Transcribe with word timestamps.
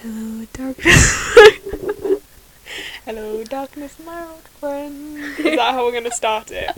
Hello, 0.00 0.46
darkness. 0.52 1.28
Hello, 3.04 3.42
darkness, 3.42 3.98
my 3.98 4.24
old 4.28 4.42
friend. 4.42 5.16
Is 5.40 5.56
that 5.56 5.74
how 5.74 5.84
we're 5.84 5.90
going 5.90 6.04
to 6.04 6.12
start 6.12 6.52
it? 6.52 6.70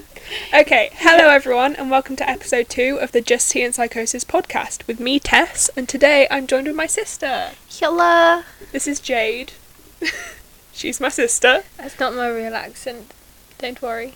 Okay, 0.54 0.88
hello 0.94 1.28
everyone, 1.28 1.76
and 1.76 1.90
welcome 1.90 2.16
to 2.16 2.26
episode 2.26 2.70
two 2.70 2.96
of 2.98 3.12
the 3.12 3.20
Just 3.20 3.52
Tea 3.52 3.62
and 3.62 3.74
Psychosis 3.74 4.24
podcast 4.24 4.86
with 4.86 5.00
me, 5.00 5.18
Tess, 5.20 5.68
and 5.76 5.86
today 5.86 6.26
I'm 6.30 6.46
joined 6.46 6.66
with 6.66 6.76
my 6.76 6.86
sister. 6.86 7.50
Hello. 7.68 8.42
This 8.72 8.86
is 8.86 9.00
Jade. 9.00 9.52
She's 10.72 10.98
my 10.98 11.10
sister. 11.10 11.64
That's 11.76 12.00
not 12.00 12.14
my 12.14 12.28
real 12.30 12.54
accent. 12.54 13.12
Don't 13.58 13.82
worry. 13.82 14.14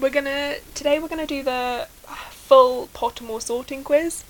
We're 0.00 0.08
gonna 0.08 0.54
today 0.74 0.98
we're 0.98 1.08
gonna 1.08 1.26
do 1.26 1.42
the 1.42 1.88
full 2.30 2.86
Pottermore 2.94 3.42
sorting 3.42 3.84
quiz 3.84 4.24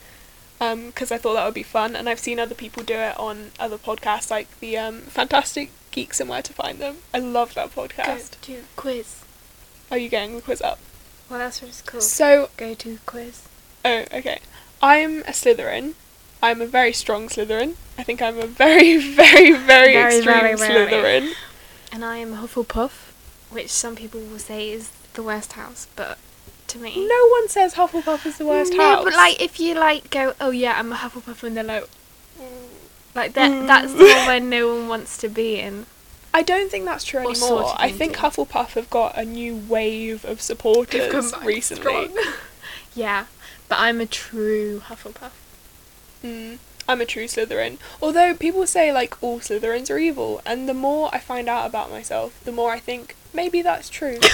because 0.59 1.13
I 1.13 1.19
thought 1.19 1.35
that 1.35 1.45
would 1.45 1.55
be 1.55 1.63
fun, 1.63 1.95
and 1.97 2.09
I've 2.09 2.19
seen 2.19 2.39
other 2.39 2.55
people 2.55 2.83
do 2.83 2.95
it 2.95 3.19
on 3.19 3.51
other 3.59 3.79
podcasts 3.79 4.31
like 4.31 4.59
the 4.61 4.77
um, 4.79 5.01
Fantastic 5.03 5.71
Geeks 5.91 6.21
and 6.21 6.29
Where 6.31 6.43
to 6.43 6.53
Find 6.53 6.79
Them. 6.79 6.97
I 7.13 7.19
love 7.19 7.55
that 7.55 7.75
podcast. 7.75 8.41
Go 8.47 8.55
to 8.55 8.63
quiz. 8.77 9.23
Are 9.91 9.99
you 9.99 10.09
getting 10.09 10.35
the 10.37 10.43
quiz 10.43 10.63
up? 10.63 10.79
Well, 11.29 11.39
that's 11.39 11.61
really 11.63 11.75
cool. 11.85 12.01
So, 12.01 12.51
Go 12.57 12.75
to 12.75 12.99
quiz. 13.07 13.43
oh, 13.85 14.05
okay. 14.13 14.41
I'm 14.83 15.21
a 15.21 15.33
Slytherin. 15.33 15.95
I'm 16.43 16.61
a 16.61 16.67
very 16.67 16.93
strong 16.93 17.29
Slytherin. 17.29 17.77
I 17.99 18.03
think 18.03 18.21
I'm 18.23 18.39
a 18.39 18.47
very, 18.47 18.97
very, 19.15 19.53
very, 19.53 19.95
Very, 19.95 19.97
extreme 19.97 20.25
very, 20.25 20.55
very. 20.57 20.87
Slytherin. 20.87 21.33
And 21.93 22.05
I 22.05 22.17
am 22.19 22.35
a 22.35 22.37
Hufflepuff, 22.37 23.13
which 23.51 23.71
some 23.71 23.97
people 23.97 24.21
will 24.21 24.39
say 24.39 24.71
is 24.71 24.91
the 25.15 25.23
worst 25.23 25.53
house, 25.55 25.89
but 25.97 26.19
to 26.69 26.79
me. 26.79 27.07
No 27.07 27.29
one 27.29 27.49
says 27.49 27.75
Hufflepuff 27.75 28.27
is 28.27 28.39
the 28.39 28.47
worst 28.47 28.73
no, 28.73 28.83
house. 28.83 29.05
but 29.05 29.13
like 29.13 29.41
if 29.41 29.59
you 29.61 29.75
like 29.75 30.11
go, 30.11 30.35
oh 30.41 30.51
yeah, 30.51 30.79
I'm 30.79 30.93
a 30.93 30.97
Hufflepuff, 30.97 31.43
and 31.43 31.57
they're 31.57 31.65
like, 31.65 31.89
like 33.15 33.33
that. 33.35 33.51
Mm. 33.51 33.67
That's 33.67 33.93
the 33.93 34.05
one 34.05 34.27
where 34.27 34.41
no 34.41 34.75
one 34.75 34.89
wants 34.89 35.17
to 35.19 35.29
be 35.29 35.59
in. 35.59 35.87
I 36.35 36.43
don't 36.43 36.71
think 36.71 36.85
that's 36.85 37.05
true 37.05 37.21
Or 37.21 37.31
anymore. 37.31 37.49
sorted 37.49 37.77
I 37.79 37.91
think. 37.91 38.17
Hufflepuff 38.17 38.75
have 38.75 38.91
got 38.91 39.17
a 39.17 39.25
new 39.25 39.57
wave 39.57 40.25
of 40.25 40.41
supporters 40.43 41.35
recently. 41.43 42.11
yeah, 42.95 43.27
but 43.69 43.79
I'm 43.79 44.01
a 44.01 44.07
true 44.07 44.81
Hufflepuff. 44.81 45.31
Mm, 46.23 46.59
I'm 46.87 47.01
a 47.01 47.07
true 47.07 47.25
Slytherin. 47.25 47.79
Although 48.03 48.35
people 48.35 48.67
say 48.67 48.93
like 48.93 49.23
all 49.23 49.41
Slytherins 49.41 49.91
are 49.91 49.99
evil, 49.99 50.43
and 50.45 50.69
the 50.69 50.75
more 50.75 51.09
I 51.13 51.19
find 51.19 51.49
out 51.49 51.67
about 51.67 51.91
myself, 51.91 52.39
the 52.45 52.53
more 52.53 52.71
I 52.73 52.81
think 52.81 53.17
maybe 53.33 53.63
that's 53.63 53.89
true. 53.89 54.19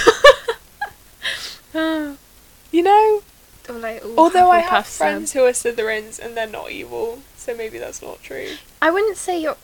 you 2.72 2.82
know? 2.82 3.22
like 3.68 4.02
Although 4.18 4.50
I 4.50 4.58
have 4.74 4.86
friends 4.86 5.32
who 5.32 5.44
are 5.44 5.52
Slytherins 5.52 6.18
and 6.18 6.36
they're 6.36 6.46
not 6.46 6.70
evil, 6.70 7.20
so 7.36 7.54
maybe 7.56 7.78
that's 7.78 8.02
not 8.02 8.22
true. 8.22 8.56
I 8.80 8.90
wouldn't 8.90 9.16
say 9.16 9.40
you're 9.40 9.56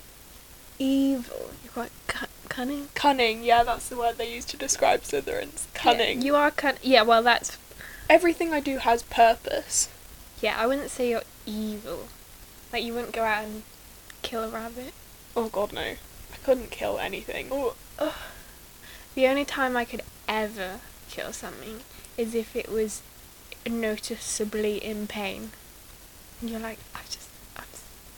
evil. 0.78 1.50
You're 1.64 1.72
quite 1.72 1.90
cu- 2.06 2.26
cunning. 2.48 2.88
Cunning, 2.94 3.42
yeah, 3.42 3.62
that's 3.64 3.88
the 3.88 3.96
word 3.96 4.16
they 4.18 4.32
use 4.32 4.44
to 4.46 4.56
describe 4.56 5.02
Slytherins. 5.02 5.66
Cunning. 5.74 6.20
Yeah, 6.20 6.24
you 6.26 6.36
are 6.36 6.50
cunning. 6.50 6.80
Yeah, 6.82 7.02
well, 7.02 7.22
that's 7.22 7.58
Everything 8.08 8.54
I 8.54 8.60
do 8.60 8.78
has 8.78 9.02
purpose. 9.02 9.88
yeah. 10.40 10.56
I 10.58 10.66
wouldn't 10.66 10.90
say 10.90 11.10
you're 11.10 11.22
evil. 11.44 12.08
Like 12.72 12.82
you 12.84 12.94
wouldn't 12.94 13.12
go 13.12 13.24
out 13.24 13.44
and 13.44 13.62
kill 14.22 14.44
a 14.44 14.48
rabbit. 14.48 14.94
Oh 15.36 15.48
god, 15.48 15.72
no. 15.72 15.80
I 15.80 16.36
couldn't 16.44 16.70
kill 16.70 16.98
anything. 16.98 17.48
Ugh. 17.98 18.12
the 19.14 19.26
only 19.26 19.44
time 19.44 19.76
I 19.76 19.84
could 19.84 20.02
ever 20.26 20.80
kill 21.10 21.32
something 21.32 21.80
is 22.18 22.34
if 22.34 22.54
it 22.54 22.68
was 22.68 23.00
noticeably 23.66 24.76
in 24.76 25.06
pain. 25.06 25.52
And 26.40 26.50
you're 26.50 26.60
like, 26.60 26.78
I 26.94 27.00
just, 27.04 27.30
I'm, 27.56 27.64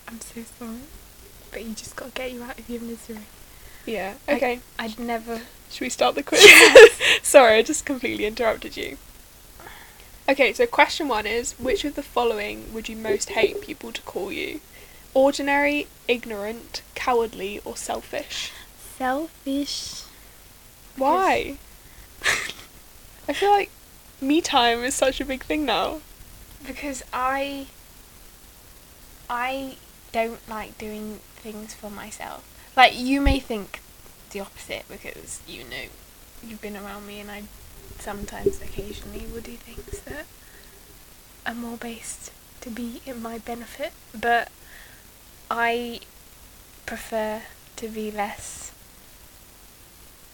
I'm 0.09 0.21
so 0.21 0.43
sorry, 0.59 0.81
but 1.53 1.65
you 1.65 1.75
just 1.75 1.95
gotta 1.95 2.11
get 2.11 2.33
you 2.33 2.43
out 2.43 2.59
of 2.59 2.69
your 2.69 2.81
misery. 2.81 3.19
Yeah, 3.87 4.15
okay. 4.29 4.61
I'd 4.79 4.99
never. 4.99 5.43
Should 5.71 5.83
we 5.83 5.89
start 5.91 6.15
the 6.15 6.23
quiz? 6.23 6.45
Yes. 6.45 7.21
Sorry, 7.27 7.57
I 7.57 7.63
just 7.63 7.87
completely 7.87 8.27
interrupted 8.27 8.77
you. 8.77 8.99
Okay, 10.29 10.53
so 10.53 10.67
question 10.67 11.09
one 11.09 11.27
is 11.27 11.53
which 11.53 11.85
of 11.85 11.95
the 11.95 12.03
following 12.03 12.73
would 12.73 12.89
you 12.89 12.97
most 12.97 13.31
hate 13.31 13.61
people 13.61 13.91
to 13.93 14.03
call 14.03 14.31
you? 14.31 14.61
Ordinary, 15.15 15.89
ignorant, 16.07 16.83
cowardly, 16.95 17.61
or 17.65 17.77
selfish? 17.77 18.53
Selfish. 18.97 20.05
Why? 20.97 21.57
I 23.29 23.33
feel 23.33 23.51
like 23.51 23.71
me 24.21 24.41
time 24.41 24.85
is 24.85 24.95
such 24.95 25.21
a 25.21 25.25
big 25.25 25.45
thing 25.45 25.65
now. 25.65 26.01
Because 26.67 27.03
I 27.13 27.67
I 29.29 29.77
don't 30.13 30.47
like 30.49 30.77
doing 30.79 31.21
things 31.37 31.75
for 31.75 31.91
myself. 31.91 32.45
Like 32.77 32.99
you 32.99 33.21
may 33.21 33.39
think 33.41 33.81
the 34.31 34.41
opposite 34.41 34.85
because 34.89 35.41
you 35.47 35.65
know 35.65 35.87
you've 36.47 36.61
been 36.61 36.77
around 36.77 37.07
me 37.07 37.21
and 37.21 37.31
I 37.31 37.43
sometimes 37.99 38.61
occasionally 38.61 39.27
will 39.33 39.41
do 39.41 39.57
things 39.57 40.01
that 40.01 40.27
are 41.47 41.55
more 41.55 41.77
based 41.77 42.31
to 42.61 42.71
be 42.71 43.01
in 43.07 43.23
my 43.23 43.39
benefit, 43.39 43.93
but 44.19 44.49
I 45.51 46.01
prefer 46.87 47.43
to 47.77 47.89
be 47.89 48.11
less 48.11 48.73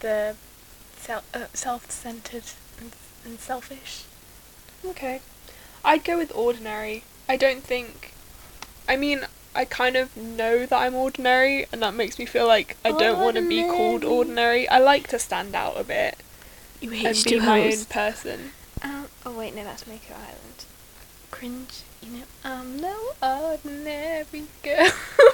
the 0.00 0.36
self 0.96 1.24
uh, 1.34 1.46
self-centered 1.54 2.44
and, 3.26 3.34
and 3.34 3.40
selfish. 3.40 4.04
Okay. 4.84 5.20
I'd 5.84 6.04
go 6.04 6.18
with 6.18 6.32
ordinary. 6.34 7.04
I 7.28 7.36
don't 7.36 7.62
think. 7.62 8.12
I 8.88 8.96
mean, 8.96 9.26
I 9.54 9.64
kind 9.64 9.96
of 9.96 10.16
know 10.16 10.66
that 10.66 10.76
I'm 10.76 10.94
ordinary, 10.94 11.66
and 11.72 11.82
that 11.82 11.94
makes 11.94 12.18
me 12.18 12.26
feel 12.26 12.46
like 12.46 12.76
I 12.84 12.92
don't 12.92 13.20
want 13.20 13.36
to 13.36 13.48
be 13.48 13.62
called 13.62 14.04
Ordinary. 14.04 14.66
ordinary. 14.66 14.68
I 14.68 14.78
like 14.78 15.08
to 15.08 15.18
stand 15.18 15.54
out 15.54 15.78
a 15.78 15.84
bit 15.84 16.18
You 16.80 16.90
hate 16.90 17.26
and 17.26 17.40
be 17.40 17.46
my 17.46 17.72
own 17.72 17.84
person. 17.86 18.52
Um, 18.82 19.06
oh 19.24 19.32
wait, 19.32 19.54
no, 19.54 19.64
that's 19.64 19.86
Mako 19.86 20.14
Island. 20.14 20.64
Cringe, 21.30 21.82
you 22.02 22.18
know. 22.18 22.24
Um, 22.44 22.78
no 22.80 22.96
ordinary 23.22 24.44
girl. 24.62 24.90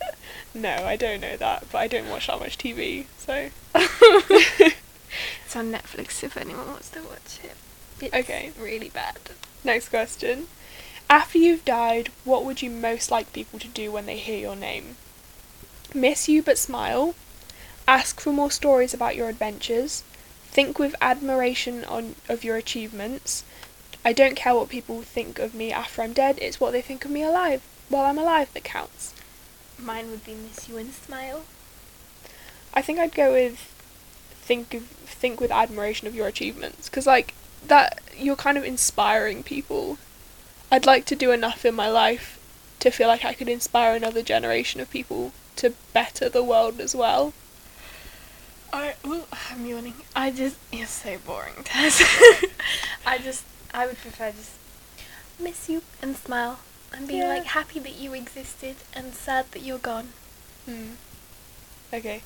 No, 0.54 0.84
I 0.84 0.96
don't 0.96 1.20
know 1.20 1.36
that, 1.36 1.66
but 1.70 1.78
I 1.78 1.86
don't 1.86 2.08
watch 2.10 2.26
that 2.26 2.40
much 2.40 2.58
TV, 2.58 3.06
so. 3.18 3.50
it's 5.50 5.56
on 5.56 5.72
Netflix 5.72 6.22
if 6.22 6.36
anyone 6.36 6.68
wants 6.68 6.90
to 6.90 7.00
watch 7.02 7.40
it. 7.42 7.56
It's 8.00 8.14
Okay. 8.14 8.52
really 8.56 8.88
bad. 8.88 9.18
Next 9.64 9.88
question. 9.88 10.46
After 11.08 11.38
you've 11.38 11.64
died, 11.64 12.12
what 12.24 12.44
would 12.44 12.62
you 12.62 12.70
most 12.70 13.10
like 13.10 13.32
people 13.32 13.58
to 13.58 13.66
do 13.66 13.90
when 13.90 14.06
they 14.06 14.16
hear 14.16 14.38
your 14.38 14.54
name? 14.54 14.96
Miss 15.92 16.28
you 16.28 16.40
but 16.40 16.56
smile. 16.56 17.16
Ask 17.88 18.20
for 18.20 18.32
more 18.32 18.52
stories 18.52 18.94
about 18.94 19.16
your 19.16 19.28
adventures. 19.28 20.04
Think 20.44 20.78
with 20.78 20.94
admiration 21.00 21.84
on 21.84 22.14
of 22.28 22.44
your 22.44 22.56
achievements. 22.56 23.42
I 24.04 24.12
don't 24.12 24.36
care 24.36 24.54
what 24.54 24.68
people 24.68 25.02
think 25.02 25.40
of 25.40 25.52
me 25.52 25.72
after 25.72 26.02
I'm 26.02 26.12
dead, 26.12 26.38
it's 26.40 26.60
what 26.60 26.70
they 26.70 26.80
think 26.80 27.04
of 27.04 27.10
me 27.10 27.24
alive 27.24 27.60
while 27.88 28.04
I'm 28.04 28.18
alive 28.18 28.54
that 28.54 28.62
counts. 28.62 29.14
Mine 29.76 30.12
would 30.12 30.24
be 30.24 30.34
Miss 30.34 30.68
You 30.68 30.76
and 30.76 30.92
Smile. 30.92 31.42
I 32.72 32.82
think 32.82 33.00
I'd 33.00 33.16
go 33.16 33.32
with 33.32 33.66
think 34.50 34.74
of 34.74 34.82
think 35.22 35.40
with 35.40 35.52
admiration 35.52 36.08
of 36.08 36.14
your 36.14 36.26
achievements 36.26 36.88
because 36.88 37.06
like 37.06 37.34
that 37.68 38.00
you're 38.16 38.34
kind 38.46 38.58
of 38.58 38.64
inspiring 38.64 39.44
people. 39.44 39.96
I'd 40.72 40.86
like 40.86 41.04
to 41.06 41.14
do 41.14 41.30
enough 41.30 41.64
in 41.64 41.74
my 41.74 41.88
life 41.88 42.26
to 42.80 42.90
feel 42.90 43.06
like 43.06 43.24
I 43.24 43.32
could 43.34 43.48
inspire 43.48 43.94
another 43.94 44.22
generation 44.22 44.80
of 44.80 44.90
people 44.90 45.32
to 45.56 45.74
better 45.92 46.28
the 46.28 46.42
world 46.42 46.80
as 46.80 46.96
well. 46.96 47.32
I, 48.72 48.94
ooh, 49.06 49.24
I'm 49.50 49.66
yawning. 49.66 49.94
I 50.16 50.30
just, 50.30 50.56
you're 50.72 50.86
so 50.86 51.18
boring, 51.18 51.54
Tess. 51.64 52.02
I 53.06 53.18
just, 53.18 53.44
I 53.74 53.86
would 53.86 53.98
prefer 53.98 54.30
just 54.32 54.52
miss 55.38 55.68
you 55.68 55.82
and 56.02 56.16
smile 56.16 56.58
and 56.92 57.06
be 57.06 57.16
Yeah. 57.18 57.28
like 57.28 57.44
happy 57.44 57.78
that 57.80 57.96
you 57.98 58.14
existed 58.14 58.76
and 58.94 59.12
sad 59.14 59.50
that 59.52 59.62
you're 59.62 59.78
gone. 59.78 60.08
Hmm. 60.66 60.92
Okay. 61.92 62.22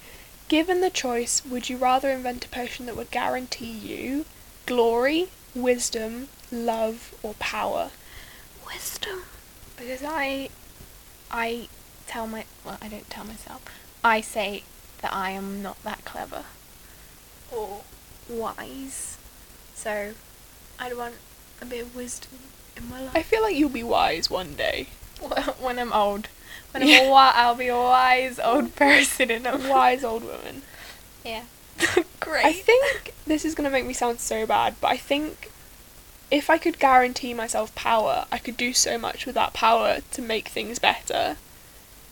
Given 0.48 0.80
the 0.80 0.90
choice, 0.90 1.44
would 1.44 1.68
you 1.68 1.76
rather 1.76 2.10
invent 2.10 2.44
a 2.44 2.48
potion 2.48 2.86
that 2.86 2.96
would 2.96 3.10
guarantee 3.10 3.70
you 3.70 4.26
glory, 4.66 5.28
wisdom, 5.54 6.28
love, 6.52 7.14
or 7.22 7.34
power? 7.34 7.90
wisdom 8.66 9.22
because 9.76 10.02
I 10.04 10.48
I 11.30 11.68
tell 12.06 12.26
my 12.26 12.44
well 12.64 12.78
I 12.80 12.88
don't 12.88 13.08
tell 13.10 13.24
myself 13.24 13.62
I 14.02 14.20
say 14.20 14.62
that 15.02 15.12
I 15.12 15.30
am 15.30 15.62
not 15.62 15.82
that 15.84 16.04
clever 16.04 16.44
or 17.50 17.82
wise 18.28 19.18
so 19.74 20.14
I'd 20.78 20.96
want 20.96 21.14
a 21.60 21.66
bit 21.66 21.82
of 21.82 21.96
wisdom 21.96 22.38
in 22.76 22.88
my 22.88 23.00
life. 23.00 23.14
I 23.14 23.22
feel 23.22 23.42
like 23.42 23.56
you'll 23.56 23.68
be 23.68 23.84
wise 23.84 24.28
one 24.28 24.54
day. 24.54 24.88
when 25.60 25.78
I'm 25.78 25.92
old 25.92 26.28
when 26.70 26.82
I'm 26.82 26.88
Yeah. 26.88 26.96
a 26.96 27.00
wi- 27.04 27.32
I'll 27.34 27.54
be 27.54 27.68
a 27.68 27.76
wise 27.76 28.38
old 28.38 28.74
person 28.76 29.30
and 29.30 29.46
a 29.46 29.56
Wise 29.68 30.04
old 30.04 30.24
woman. 30.24 30.62
yeah 31.24 31.42
great 32.20 32.44
I 32.44 32.52
think 32.52 33.12
this 33.26 33.44
is 33.44 33.54
going 33.54 33.64
to 33.64 33.70
make 33.72 33.86
me 33.86 33.92
sound 33.94 34.20
so 34.20 34.46
bad, 34.46 34.74
but 34.80 34.88
I 34.88 34.96
think 34.96 35.50
if 36.30 36.48
I 36.50 36.58
could 36.58 36.78
guarantee 36.78 37.34
myself 37.34 37.74
power, 37.74 38.26
I 38.32 38.38
could 38.38 38.56
do 38.56 38.72
so 38.72 38.98
much 38.98 39.26
with 39.26 39.34
that 39.34 39.52
power 39.52 39.98
to 40.12 40.22
make 40.22 40.48
things 40.48 40.78
better. 40.78 41.36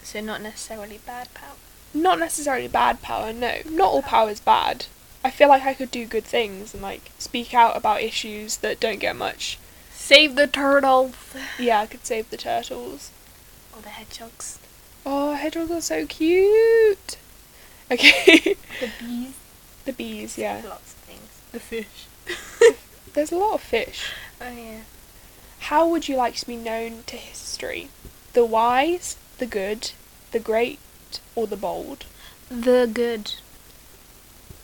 So 0.03 0.21
not 0.21 0.43
necessarily 0.43 0.99
bad 1.07 1.33
power. 1.35 1.57
Not 1.95 2.19
necessarily 2.19 2.69
bad 2.69 3.03
power, 3.03 3.33
no. 3.33 3.59
Not 3.69 3.89
all 3.89 3.99
oh. 3.99 4.03
power 4.03 4.31
is 4.31 4.41
bad. 4.41 4.87
I 5.25 5.31
feel 5.31 5.49
like 5.49 5.63
I 5.65 5.75
could 5.75 5.91
do 5.91 6.07
good 6.07 6.25
things 6.25 6.73
and 6.75 6.83
like 6.83 7.11
speak 7.19 7.55
out 7.55 7.77
about 7.77 8.03
issues 8.03 8.59
that 8.59 8.81
don't 8.81 8.99
get 9.01 9.15
much. 9.17 9.59
Save 9.93 10.35
the 10.35 10.47
turtles. 10.47 11.15
Yeah, 11.59 11.81
I 11.81 11.87
could 11.87 12.05
save 12.05 12.31
the 12.31 12.37
turtles. 12.37 13.11
The 13.83 13.89
hedgehogs. 13.91 14.59
Oh, 15.05 15.35
hedgehogs 15.35 15.71
are 15.71 15.81
so 15.81 16.07
cute. 16.07 17.17
Okay. 17.91 18.57
The 18.81 18.91
bees. 19.01 19.35
the 19.85 19.93
bees, 19.93 20.39
yeah. 20.39 20.63
Lots 20.65 20.93
of 20.93 20.99
things. 21.07 21.41
The 21.53 21.61
fish. 21.61 22.07
There's 23.15 23.31
a 23.33 23.37
lot 23.37 23.55
of 23.55 23.61
fish. 23.61 24.11
Oh 24.41 24.51
yeah. 24.51 24.81
How 25.61 25.87
would 25.87 26.09
you 26.09 26.17
like 26.17 26.35
to 26.37 26.47
be 26.47 26.57
known 26.57 27.03
to 27.07 27.17
history? 27.17 27.89
The 28.33 28.45
wise, 28.45 29.17
the 29.39 29.47
good, 29.47 29.93
the 30.33 30.41
great, 30.41 30.81
or 31.37 31.47
the 31.47 31.57
bold? 31.57 32.07
The 32.51 32.91
good. 32.93 33.35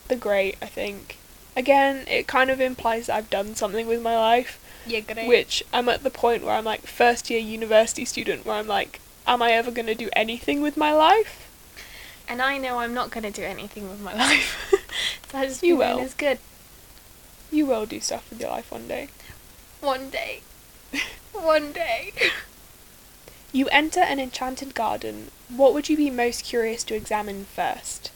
The 0.09 0.17
great, 0.17 0.57
I 0.63 0.67
think. 0.67 1.19
Again, 1.57 2.05
it 2.09 2.27
kind 2.27 2.51
of 2.51 2.61
implies 2.61 3.07
that 3.07 3.17
I've 3.17 3.31
done 3.31 3.55
something 3.55 3.87
with 3.87 4.01
my 4.03 4.17
life, 4.17 4.59
Yeah, 4.87 5.01
great. 5.01 5.29
which 5.29 5.63
I'm 5.73 5.89
at 5.89 6.03
the 6.03 6.11
point 6.11 6.45
where 6.45 6.55
I'm 6.55 6.65
like 6.65 6.87
first 6.87 7.31
year 7.31 7.41
university 7.41 8.05
student 8.05 8.45
where 8.47 8.57
I'm 8.57 8.67
like, 8.67 9.01
am 9.29 9.43
I 9.43 9.53
ever 9.53 9.71
going 9.71 9.87
to 9.87 9.95
do 9.95 10.09
anything 10.15 10.61
with 10.61 10.77
my 10.77 10.93
life? 10.93 11.45
And 12.31 12.43
I 12.43 12.59
know 12.59 12.79
I'm 12.81 12.93
not 12.93 13.11
gonna 13.11 13.31
do 13.31 13.43
anything 13.43 13.89
with 13.89 14.01
my 14.03 14.13
life. 14.27 14.75
so 15.31 15.39
I 15.39 15.47
just 15.47 15.63
You 15.63 15.77
will. 15.79 15.99
as 16.01 16.13
good. 16.13 16.39
You 17.51 17.65
will 17.65 17.87
do 17.87 18.01
stuff 18.01 18.29
with 18.29 18.39
your 18.39 18.51
life 18.51 18.71
one 18.71 18.87
day. 18.87 19.09
One 19.81 20.11
day. 20.11 20.43
One 21.33 21.73
day. 21.73 22.13
You 23.51 23.67
enter 23.69 24.01
an 24.01 24.21
enchanted 24.21 24.75
garden. 24.75 25.31
What 25.49 25.73
would 25.73 25.89
you 25.89 25.97
be 25.97 26.11
most 26.11 26.45
curious 26.45 26.85
to 26.85 26.95
examine 26.95 27.47
first? 27.47 28.11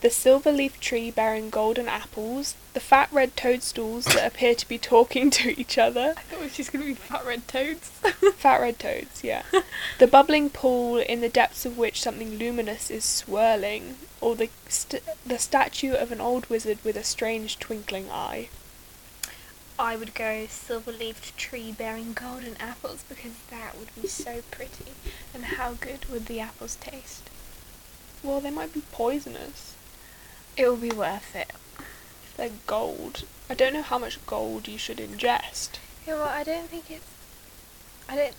The 0.00 0.08
silver 0.08 0.50
leaf 0.50 0.80
tree 0.80 1.10
bearing 1.10 1.50
golden 1.50 1.86
apples, 1.86 2.54
the 2.72 2.80
fat 2.80 3.10
red 3.12 3.36
toadstools 3.36 4.06
that 4.06 4.26
appear 4.26 4.54
to 4.54 4.66
be 4.66 4.78
talking 4.78 5.28
to 5.30 5.60
each 5.60 5.76
other. 5.76 6.14
I 6.16 6.20
thought 6.22 6.40
it 6.40 6.44
was 6.44 6.56
just 6.56 6.72
gonna 6.72 6.86
be 6.86 6.94
fat 6.94 7.26
red 7.26 7.46
toads. 7.46 7.88
Fat 8.36 8.62
red 8.62 8.78
toads, 8.78 9.22
yeah. 9.22 9.42
the 9.98 10.06
bubbling 10.06 10.48
pool 10.48 10.96
in 10.96 11.20
the 11.20 11.28
depths 11.28 11.66
of 11.66 11.76
which 11.76 12.00
something 12.00 12.38
luminous 12.38 12.90
is 12.90 13.04
swirling, 13.04 13.96
or 14.22 14.34
the 14.36 14.48
st- 14.68 15.02
the 15.26 15.38
statue 15.38 15.92
of 15.92 16.10
an 16.12 16.20
old 16.20 16.46
wizard 16.46 16.78
with 16.82 16.96
a 16.96 17.04
strange 17.04 17.58
twinkling 17.58 18.10
eye. 18.10 18.48
I 19.78 19.96
would 19.96 20.14
go 20.14 20.46
silver 20.46 20.92
leafed 20.92 21.36
tree 21.36 21.72
bearing 21.72 22.14
golden 22.14 22.56
apples 22.58 23.04
because 23.06 23.32
that 23.50 23.78
would 23.78 23.94
be 24.00 24.08
so 24.08 24.42
pretty. 24.50 24.92
And 25.34 25.44
how 25.44 25.72
good 25.74 26.06
would 26.06 26.24
the 26.24 26.40
apples 26.40 26.76
taste? 26.76 27.28
Well, 28.22 28.40
they 28.40 28.50
might 28.50 28.72
be 28.72 28.82
poisonous. 28.92 29.74
It 30.60 30.68
will 30.68 30.76
be 30.76 30.90
worth 30.90 31.34
it. 31.34 31.52
They're 32.36 32.50
gold. 32.66 33.24
I 33.48 33.54
don't 33.54 33.72
know 33.72 33.80
how 33.80 33.96
much 33.96 34.24
gold 34.26 34.68
you 34.68 34.76
should 34.76 34.98
ingest. 34.98 35.78
Yeah, 36.06 36.16
well, 36.16 36.28
I 36.28 36.44
don't 36.44 36.68
think 36.68 36.90
it's. 36.90 37.06
I 38.06 38.16
don't. 38.16 38.34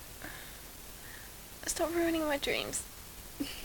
Stop 1.66 1.92
ruining 1.92 2.24
my 2.24 2.36
dreams. 2.36 2.84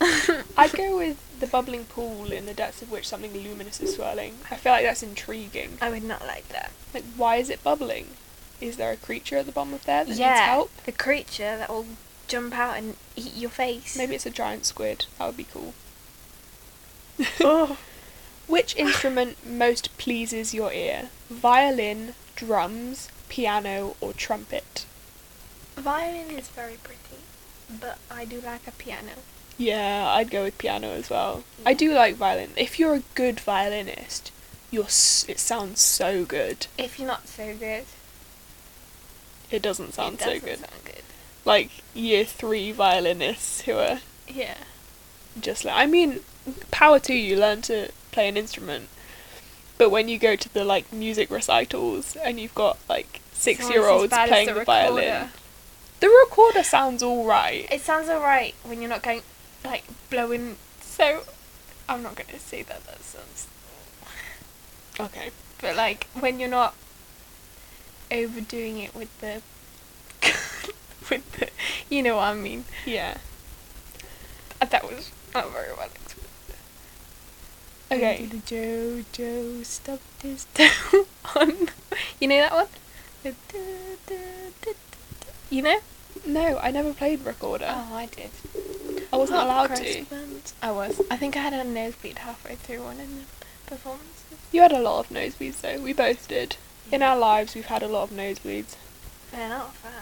I'd 0.56 0.72
go 0.72 0.96
with 0.96 1.38
the 1.38 1.46
bubbling 1.46 1.84
pool 1.84 2.32
in 2.32 2.46
the 2.46 2.52
depths 2.52 2.82
of 2.82 2.90
which 2.90 3.06
something 3.06 3.32
luminous 3.32 3.80
is 3.80 3.94
swirling. 3.94 4.38
I 4.50 4.56
feel 4.56 4.72
like 4.72 4.84
that's 4.84 5.04
intriguing. 5.04 5.78
I 5.80 5.90
would 5.90 6.02
not 6.02 6.26
like 6.26 6.48
that. 6.48 6.72
Like, 6.92 7.04
why 7.16 7.36
is 7.36 7.50
it 7.50 7.62
bubbling? 7.62 8.08
Is 8.60 8.76
there 8.76 8.90
a 8.90 8.96
creature 8.96 9.36
at 9.36 9.46
the 9.46 9.52
bottom 9.52 9.72
of 9.72 9.84
there 9.84 10.02
that 10.02 10.08
needs 10.08 10.18
yeah, 10.18 10.46
help? 10.46 10.72
the 10.84 10.90
creature 10.90 11.58
that 11.58 11.68
will 11.68 11.86
jump 12.26 12.58
out 12.58 12.76
and 12.76 12.96
eat 13.14 13.36
your 13.36 13.50
face. 13.50 13.96
Maybe 13.96 14.16
it's 14.16 14.26
a 14.26 14.30
giant 14.30 14.64
squid. 14.64 15.06
That 15.16 15.26
would 15.26 15.36
be 15.36 15.44
cool. 15.44 15.74
oh. 17.40 17.78
Which 18.48 18.74
instrument 18.76 19.46
most 19.46 19.96
pleases 19.98 20.52
your 20.54 20.72
ear? 20.72 21.10
Violin, 21.30 22.14
drums, 22.34 23.08
piano, 23.28 23.94
or 24.00 24.12
trumpet? 24.12 24.84
Violin 25.76 26.30
is 26.36 26.48
very 26.48 26.76
pretty, 26.82 27.22
but 27.80 27.98
I 28.10 28.24
do 28.24 28.40
like 28.40 28.66
a 28.66 28.72
piano. 28.72 29.12
Yeah, 29.58 30.08
I'd 30.10 30.30
go 30.30 30.44
with 30.44 30.58
piano 30.58 30.88
as 30.92 31.10
well. 31.10 31.44
I 31.66 31.74
do 31.74 31.92
like 31.92 32.16
violin. 32.16 32.50
If 32.56 32.78
you're 32.78 32.94
a 32.94 33.02
good 33.14 33.38
violinist, 33.40 34.32
you're 34.70 34.84
s- 34.84 35.24
it 35.28 35.38
sounds 35.38 35.80
so 35.80 36.24
good. 36.24 36.66
If 36.78 36.98
you're 36.98 37.08
not 37.08 37.28
so 37.28 37.54
good, 37.54 37.84
It 39.50 39.62
doesn't 39.62 39.94
sound 39.94 40.16
it 40.16 40.20
so 40.20 40.26
doesn't 40.34 40.44
good. 40.44 40.58
sound 40.58 40.84
good. 40.84 41.02
Like 41.44 41.70
year 41.94 42.24
three 42.24 42.70
violinists 42.72 43.62
who 43.62 43.76
are 43.78 44.00
Yeah. 44.28 44.58
just 45.40 45.64
like 45.64 45.74
I 45.74 45.86
mean, 45.86 46.20
power 46.70 46.98
to 47.00 47.14
you, 47.14 47.36
learn 47.36 47.62
to 47.62 47.90
play 48.10 48.28
an 48.28 48.36
instrument. 48.36 48.88
But 49.76 49.90
when 49.90 50.08
you 50.08 50.18
go 50.18 50.34
to 50.36 50.52
the 50.52 50.64
like 50.64 50.92
music 50.92 51.30
recitals 51.30 52.16
and 52.16 52.40
you've 52.40 52.54
got 52.54 52.78
like 52.88 53.20
six 53.32 53.70
year 53.70 53.86
olds 53.86 54.04
It's 54.04 54.12
as 54.12 54.16
bad 54.16 54.24
as 54.24 54.28
playing 54.30 54.46
the 54.48 54.54
the, 54.54 54.64
violin, 54.64 55.28
the 56.00 56.08
recorder 56.08 56.62
sounds 56.62 57.02
all 57.02 57.24
right. 57.24 57.66
It 57.70 57.80
sounds 57.80 58.08
alright 58.08 58.54
when 58.62 58.80
you're 58.80 58.90
not 58.90 59.02
going, 59.02 59.22
like, 59.64 59.84
blowing. 60.10 60.56
So, 60.80 61.22
I'm 61.88 62.02
not 62.02 62.14
going 62.14 62.28
to 62.28 62.38
say 62.38 62.62
that 62.62 62.84
that 62.86 63.02
sounds. 63.02 63.46
Okay. 65.00 65.30
But, 65.60 65.76
like, 65.76 66.08
when 66.18 66.40
you're 66.40 66.48
not 66.48 66.74
overdoing 68.10 68.78
it 68.78 68.94
with 68.94 69.20
the. 69.20 69.42
with 71.10 71.32
the. 71.38 71.50
You 71.88 72.02
know 72.02 72.16
what 72.16 72.24
I 72.24 72.34
mean. 72.34 72.64
Yeah. 72.84 73.18
That 74.58 74.82
was 74.82 75.12
not 75.34 75.52
very 75.52 75.72
well. 75.72 75.88
Okay. 77.90 78.26
The 78.26 78.36
Jojo 78.36 79.64
stubbed 79.64 80.02
his 80.22 80.46
toe 80.54 81.06
on. 81.36 81.68
You 82.20 82.28
know 82.28 82.36
that 82.36 82.52
one? 82.52 82.68
You 85.50 85.62
know? 85.62 85.78
No, 86.26 86.58
I 86.58 86.70
never 86.70 86.92
played 86.92 87.24
recorder. 87.24 87.66
Oh, 87.68 87.94
I 87.94 88.06
did. 88.06 88.30
I 89.12 89.16
wasn't 89.16 89.40
allowed 89.40 89.74
to. 89.76 90.04
I 90.62 90.70
was. 90.70 91.00
I 91.10 91.16
think 91.16 91.36
I 91.36 91.40
had 91.40 91.54
a 91.54 91.64
nosebleed 91.64 92.18
halfway 92.18 92.56
through 92.56 92.82
one 92.82 93.00
of 93.00 93.08
the 93.08 93.24
performances. 93.66 94.38
You 94.52 94.60
had 94.62 94.72
a 94.72 94.80
lot 94.80 95.00
of 95.00 95.08
nosebleeds 95.08 95.60
though. 95.60 95.80
We 95.80 95.92
both 95.92 96.28
did. 96.28 96.56
In 96.92 97.02
our 97.02 97.16
lives, 97.16 97.54
we've 97.54 97.66
had 97.66 97.82
a 97.82 97.88
lot 97.88 98.04
of 98.04 98.16
nosebleeds. 98.16 98.76
They're 99.30 99.48
not 99.48 99.74
fun. 99.74 99.92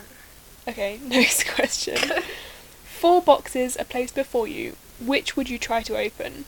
Okay, 0.69 0.99
next 1.05 1.49
question. 1.49 1.99
Four 2.85 3.23
boxes 3.23 3.77
are 3.77 3.85
placed 3.85 4.15
before 4.15 4.49
you. 4.49 4.77
Which 5.05 5.37
would 5.37 5.49
you 5.49 5.59
try 5.59 5.83
to 5.83 5.97
open? 5.97 6.47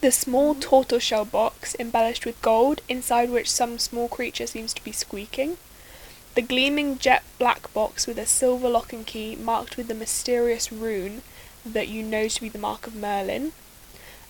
The 0.00 0.12
small 0.12 0.54
tortoiseshell 0.54 1.24
box 1.24 1.74
embellished 1.78 2.24
with 2.24 2.40
gold, 2.40 2.80
inside 2.88 3.30
which 3.30 3.50
some 3.50 3.78
small 3.78 4.08
creature 4.08 4.46
seems 4.46 4.72
to 4.74 4.84
be 4.84 4.92
squeaking. 4.92 5.58
The 6.34 6.42
gleaming 6.42 6.98
jet 6.98 7.24
black 7.38 7.72
box 7.72 8.06
with 8.06 8.18
a 8.18 8.26
silver 8.26 8.68
lock 8.68 8.92
and 8.92 9.06
key 9.06 9.36
marked 9.36 9.76
with 9.76 9.88
the 9.88 9.94
mysterious 9.94 10.70
rune 10.70 11.22
that 11.64 11.88
you 11.88 12.02
know 12.02 12.28
to 12.28 12.40
be 12.40 12.48
the 12.48 12.58
mark 12.58 12.86
of 12.86 12.94
Merlin. 12.94 13.52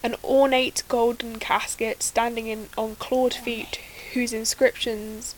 An 0.02 0.14
ornate 0.22 0.82
golden 0.88 1.38
casket 1.38 2.02
standing 2.02 2.46
in 2.46 2.68
on 2.78 2.96
clawed 2.96 3.34
feet 3.34 3.80
whose 4.12 4.32
inscriptions 4.32 5.34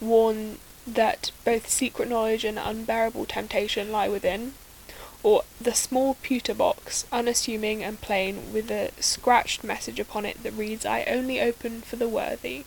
warn 0.00 0.58
that 0.86 1.30
both 1.44 1.68
secret 1.68 2.08
knowledge 2.08 2.44
and 2.44 2.58
unbearable 2.58 3.26
temptation 3.26 3.92
lie 3.92 4.08
within 4.08 4.54
or 5.22 5.42
the 5.60 5.74
small 5.74 6.14
pewter 6.22 6.54
box, 6.54 7.04
unassuming 7.10 7.82
and 7.82 8.00
plain, 8.00 8.52
with 8.52 8.70
a 8.70 8.90
scratched 9.00 9.64
message 9.64 9.98
upon 9.98 10.24
it 10.24 10.42
that 10.42 10.52
reads, 10.52 10.86
I 10.86 11.04
only 11.04 11.40
open 11.40 11.80
for 11.80 11.96
the 11.96 12.08
worthy. 12.08 12.64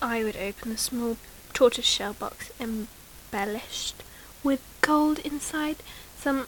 I 0.00 0.22
would 0.24 0.36
open 0.36 0.70
the 0.70 0.78
small 0.78 1.16
tortoiseshell 1.52 2.14
box 2.14 2.50
embellished 2.60 3.96
with 4.42 4.62
gold 4.80 5.18
inside, 5.20 5.76
some 6.16 6.46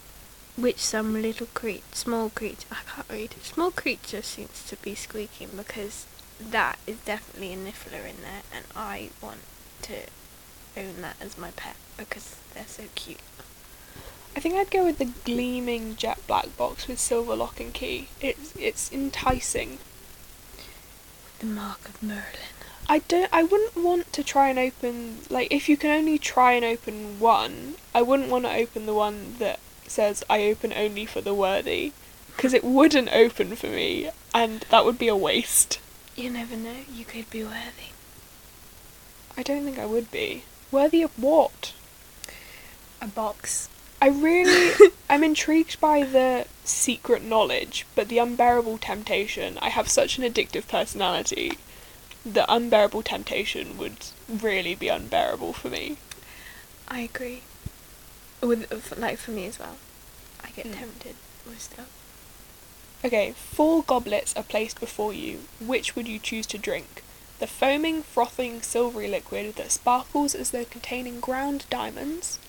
which 0.57 0.79
some 0.79 1.21
little 1.21 1.49
cre- 1.55 1.85
small 1.93 2.31
creature 2.31 2.69
I 2.71 2.79
can't 2.95 3.11
read. 3.11 3.35
Small 3.43 3.71
creature 3.71 4.23
seems 4.23 4.65
to 4.69 4.77
be 4.77 4.95
squeaking 4.95 5.51
because 5.57 6.07
that 6.41 6.79
is 6.87 6.99
definitely 6.99 7.53
a 7.53 7.57
niffler 7.57 8.09
in 8.09 8.23
there, 8.23 8.43
and 8.55 8.65
I 8.77 9.11
want 9.21 9.41
to 9.83 9.95
own 10.77 11.03
that 11.03 11.17
as 11.21 11.37
my 11.37 11.51
pet 11.53 11.77
because 11.97 12.37
they're 12.55 12.65
so 12.67 12.85
cute. 12.95 13.21
I 14.35 14.41
think 14.41 14.55
I'd 14.55 14.71
go 14.71 14.85
with 14.85 14.99
the 14.99 15.13
gleaming 15.25 15.97
jet 15.97 16.19
black 16.27 16.57
box 16.57 16.89
with 16.89 16.99
silver 16.99 17.37
lock 17.37 17.61
and 17.61 17.73
key. 17.73 18.09
It's 18.21 18.55
it's 18.57 18.93
enticing. 18.93 19.79
With 21.25 21.39
the 21.41 21.47
mark 21.47 21.89
of 21.89 22.03
Merlin. 22.03 22.53
I 22.89 23.01
don't 23.01 23.29
I 23.33 23.43
wouldn't 23.43 23.77
want 23.77 24.13
to 24.13 24.25
try 24.25 24.49
and 24.49 24.59
open 24.59 25.19
like 25.31 25.49
if 25.53 25.69
you 25.69 25.77
can 25.77 25.91
only 25.91 26.19
try 26.19 26.53
and 26.53 26.65
open 26.65 27.21
one, 27.21 27.75
I 27.95 28.03
wouldn't 28.03 28.31
want 28.31 28.45
to 28.45 28.55
open 28.55 28.87
the 28.87 28.95
one 28.95 29.37
that 29.39 29.61
says 29.87 30.25
I 30.31 30.45
open 30.45 30.73
only 30.73 31.07
for 31.07 31.21
the 31.21 31.35
worthy 31.35 31.93
because 32.35 32.55
it 32.55 32.65
wouldn't 32.65 33.13
open 33.13 33.55
for 33.57 33.67
me 33.69 34.11
and 34.35 34.61
that 34.71 34.85
would 34.85 34.99
be 34.99 35.09
a 35.09 35.17
waste. 35.17 35.79
You 36.17 36.31
never 36.31 36.57
know. 36.57 36.85
You 36.93 37.05
could 37.05 37.31
be 37.31 37.43
worthy. 37.43 37.93
I 39.37 39.43
don't 39.43 39.65
think 39.65 39.79
I 39.79 39.87
would 39.87 40.11
be. 40.11 40.45
Worthy 40.71 41.03
of 41.03 41.19
what? 41.19 41.73
A 43.01 43.07
box. 43.07 43.69
I 44.03 44.09
really 44.09 44.73
I'm 45.09 45.23
intrigued 45.23 45.79
by 45.81 46.03
the 46.03 46.47
secret 46.65 47.23
knowledge, 47.23 47.87
but 47.95 48.09
the 48.09 48.19
unbearable 48.19 48.79
temptation. 48.79 49.59
I 49.63 49.69
have 49.69 49.89
such 49.89 50.19
an 50.19 50.25
addictive 50.25 50.67
personality. 50.67 51.53
The 52.27 52.45
unbearable 52.53 53.05
temptation 53.05 53.79
would 53.79 53.99
really 54.29 54.75
be 54.75 54.89
unbearable 54.89 55.53
for 55.53 55.69
me. 55.69 55.99
I 56.89 57.01
agree. 57.03 57.43
With 58.41 58.93
like 58.99 59.19
for 59.19 59.31
me 59.31 59.47
as 59.47 59.61
well, 59.61 59.77
I 60.43 60.51
get 60.51 60.67
Mm. 60.67 60.79
tempted 60.81 61.15
with 61.47 61.63
stuff. 61.63 61.89
Okay, 63.05 63.35
four 63.37 63.85
goblets 63.85 64.35
are 64.37 64.43
placed 64.43 64.81
before 64.81 65.13
you. 65.13 65.45
Which 65.61 65.95
would 65.95 66.09
you 66.09 66.19
choose 66.19 66.47
to 66.49 66.59
drink? 66.59 67.05
The 67.39 67.47
foaming, 67.47 68.03
frothing, 68.03 68.63
silvery 68.63 69.07
liquid 69.07 69.55
that 69.57 69.71
sparkles 69.71 70.35
as 70.35 70.51
though 70.51 70.65
containing 70.65 71.21
ground 71.21 71.67
diamonds. 71.71 72.41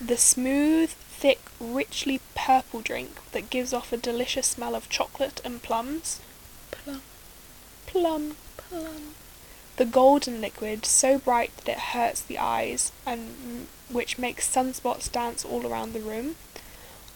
The 0.00 0.16
smooth, 0.16 0.90
thick, 0.90 1.40
richly 1.58 2.20
purple 2.34 2.80
drink 2.80 3.18
that 3.32 3.50
gives 3.50 3.72
off 3.72 3.92
a 3.92 3.96
delicious 3.96 4.46
smell 4.46 4.74
of 4.74 4.88
chocolate 4.88 5.40
and 5.44 5.62
plums. 5.62 6.20
Plum, 6.70 7.02
Plum. 7.86 8.36
plum. 8.56 9.14
The 9.76 9.84
golden 9.84 10.40
liquid, 10.40 10.84
so 10.86 11.18
bright 11.18 11.56
that 11.56 11.68
it 11.68 11.78
hurts 11.78 12.20
the 12.20 12.38
eyes 12.38 12.92
and 13.06 13.66
which 13.88 14.18
makes 14.18 14.48
sunspots 14.48 15.10
dance 15.10 15.44
all 15.44 15.66
around 15.66 15.92
the 15.92 16.00
room. 16.00 16.36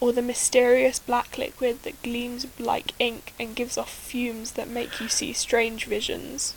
Or 0.01 0.13
the 0.13 0.23
mysterious 0.23 0.99
black 0.99 1.37
liquid 1.37 1.83
that 1.83 2.03
gleams 2.03 2.47
like 2.59 2.93
ink 2.99 3.35
and 3.39 3.55
gives 3.55 3.77
off 3.77 3.93
fumes 3.93 4.53
that 4.53 4.69
make 4.69 5.01
you 5.01 5.09
see 5.09 5.35
strange 5.35 5.85
visions. 5.85 6.55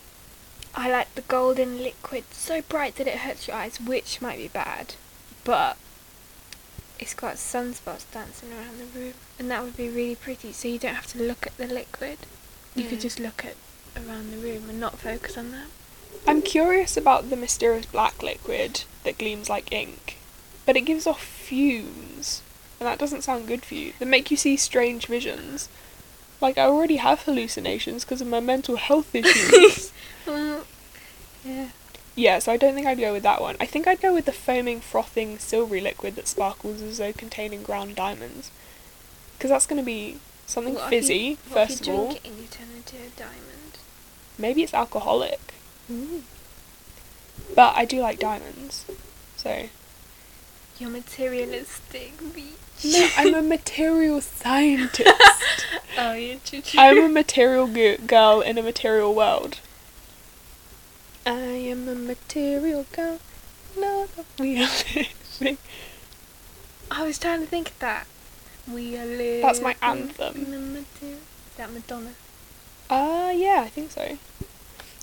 I 0.76 0.90
like 0.90 1.14
the 1.14 1.22
golden 1.22 1.84
liquid, 1.84 2.24
so 2.32 2.62
bright 2.62 2.96
that 2.96 3.08
it 3.08 3.20
hurts 3.20 3.48
your 3.48 3.58
eyes, 3.58 3.80
which 3.80 4.22
might 4.22 4.38
be 4.38 4.48
bad, 4.48 4.96
but 5.44 5.78
it's 7.00 7.14
got 7.14 7.36
sunspots 7.36 8.10
dancing 8.12 8.52
around 8.52 8.80
the 8.80 9.00
room, 9.00 9.14
and 9.40 9.50
that 9.52 9.64
would 9.64 9.78
be 9.78 9.90
really 9.90 10.16
pretty. 10.16 10.52
So 10.54 10.68
you 10.68 10.80
don't 10.80 10.96
have 10.96 11.08
to 11.08 11.24
look 11.24 11.46
at 11.48 11.58
the 11.58 11.68
liquid; 11.68 12.20
you 12.76 12.86
could 12.86 13.02
just 13.02 13.20
look 13.20 13.46
at 13.46 13.56
around 13.96 14.32
the 14.32 14.38
room 14.38 14.70
and 14.70 14.80
not 14.80 15.00
focus 15.00 15.38
on 15.38 15.52
that. 15.52 15.68
I'm 16.28 16.42
curious 16.42 16.96
about 16.96 17.30
the 17.30 17.36
mysterious 17.36 17.86
black 17.86 18.24
liquid 18.24 18.84
that 19.04 19.18
gleams 19.18 19.50
like 19.50 19.72
ink, 19.72 20.18
but 20.66 20.78
it 20.78 20.82
gives 20.82 21.06
off 21.06 21.22
fumes, 21.24 22.42
and 22.80 22.88
that 22.88 23.00
doesn't 23.00 23.24
sound 23.24 23.48
good 23.48 23.66
for 23.66 23.76
you. 23.76 23.94
They 24.00 24.06
make 24.06 24.32
you 24.32 24.38
see 24.38 24.56
strange 24.56 25.08
visions. 25.08 25.70
Like, 26.40 26.58
I 26.58 26.66
already 26.66 26.98
have 26.98 27.22
hallucinations 27.24 28.04
because 28.04 28.20
of 28.22 28.28
my 28.28 28.40
mental 28.40 28.76
health 28.78 29.14
issues. 29.16 29.92
Mm, 30.26 30.64
yeah. 31.44 31.68
Yeah, 32.16 32.40
so 32.40 32.52
I 32.52 32.58
don't 32.58 32.74
think 32.76 32.86
I'd 32.88 33.00
go 33.00 33.12
with 33.14 33.24
that 33.24 33.42
one. 33.42 33.56
I 33.60 33.66
think 33.66 33.88
I'd 33.88 34.02
go 34.02 34.14
with 34.14 34.26
the 34.26 34.32
foaming, 34.32 34.80
frothing, 34.82 35.40
silvery 35.40 35.82
liquid 35.82 36.16
that 36.16 36.28
sparkles 36.28 36.82
as 36.82 36.98
though 37.00 37.14
containing 37.14 37.64
ground 37.64 37.96
diamonds. 37.96 38.52
Because 39.38 39.50
that's 39.50 39.66
going 39.66 39.82
to 39.82 39.86
be 39.86 40.18
something 40.46 40.76
What 40.76 40.84
you- 40.86 40.90
fizzy, 40.90 41.38
what 41.50 41.68
first 41.70 41.82
of 41.82 41.88
you 41.88 41.94
all. 41.94 42.06
drink 42.12 42.26
it 42.26 42.30
and 42.30 42.40
you 42.40 42.48
turn 42.48 42.68
into 42.76 42.96
a 42.98 43.10
diamond? 43.18 43.78
Maybe 44.38 44.64
it's 44.64 44.74
alcoholic. 44.74 45.40
But 47.56 47.76
I 47.76 47.86
do 47.86 48.00
like 48.00 48.20
diamonds. 48.20 48.86
So. 49.38 49.68
You're 50.80 50.90
materialistic, 50.90 52.18
bitch. 52.18 52.92
No, 52.92 53.08
I'm 53.18 53.34
a 53.36 53.42
material 53.42 54.22
scientist. 54.22 55.10
oh, 55.98 56.14
you're 56.14 56.40
true. 56.44 56.62
I'm 56.78 56.98
a 57.04 57.08
material 57.10 57.68
g- 57.68 57.98
girl 57.98 58.42
in 58.42 58.58
a 58.58 58.64
material 58.64 59.14
world. 59.14 59.60
I 61.26 61.32
am 61.72 61.88
a 61.88 61.96
material 61.96 62.86
girl. 62.92 63.20
No, 63.78 64.08
we 64.40 64.62
are 64.64 64.70
living. 65.40 65.58
I 66.92 67.04
was 67.04 67.18
trying 67.18 67.42
to 67.42 67.48
think 67.48 67.70
of 67.70 67.80
that. 67.80 68.08
We 68.72 68.98
are 68.98 69.06
living. 69.06 69.42
That's 69.42 69.62
my 69.62 69.76
anthem. 69.82 70.36
in 70.46 70.54
a 70.54 70.60
material- 70.60 71.20
Is 71.52 71.58
that 71.58 71.72
Madonna? 71.72 72.12
Uh, 72.90 73.32
yeah, 73.36 73.62
I 73.66 73.70
think 73.70 73.92
so. 73.92 74.18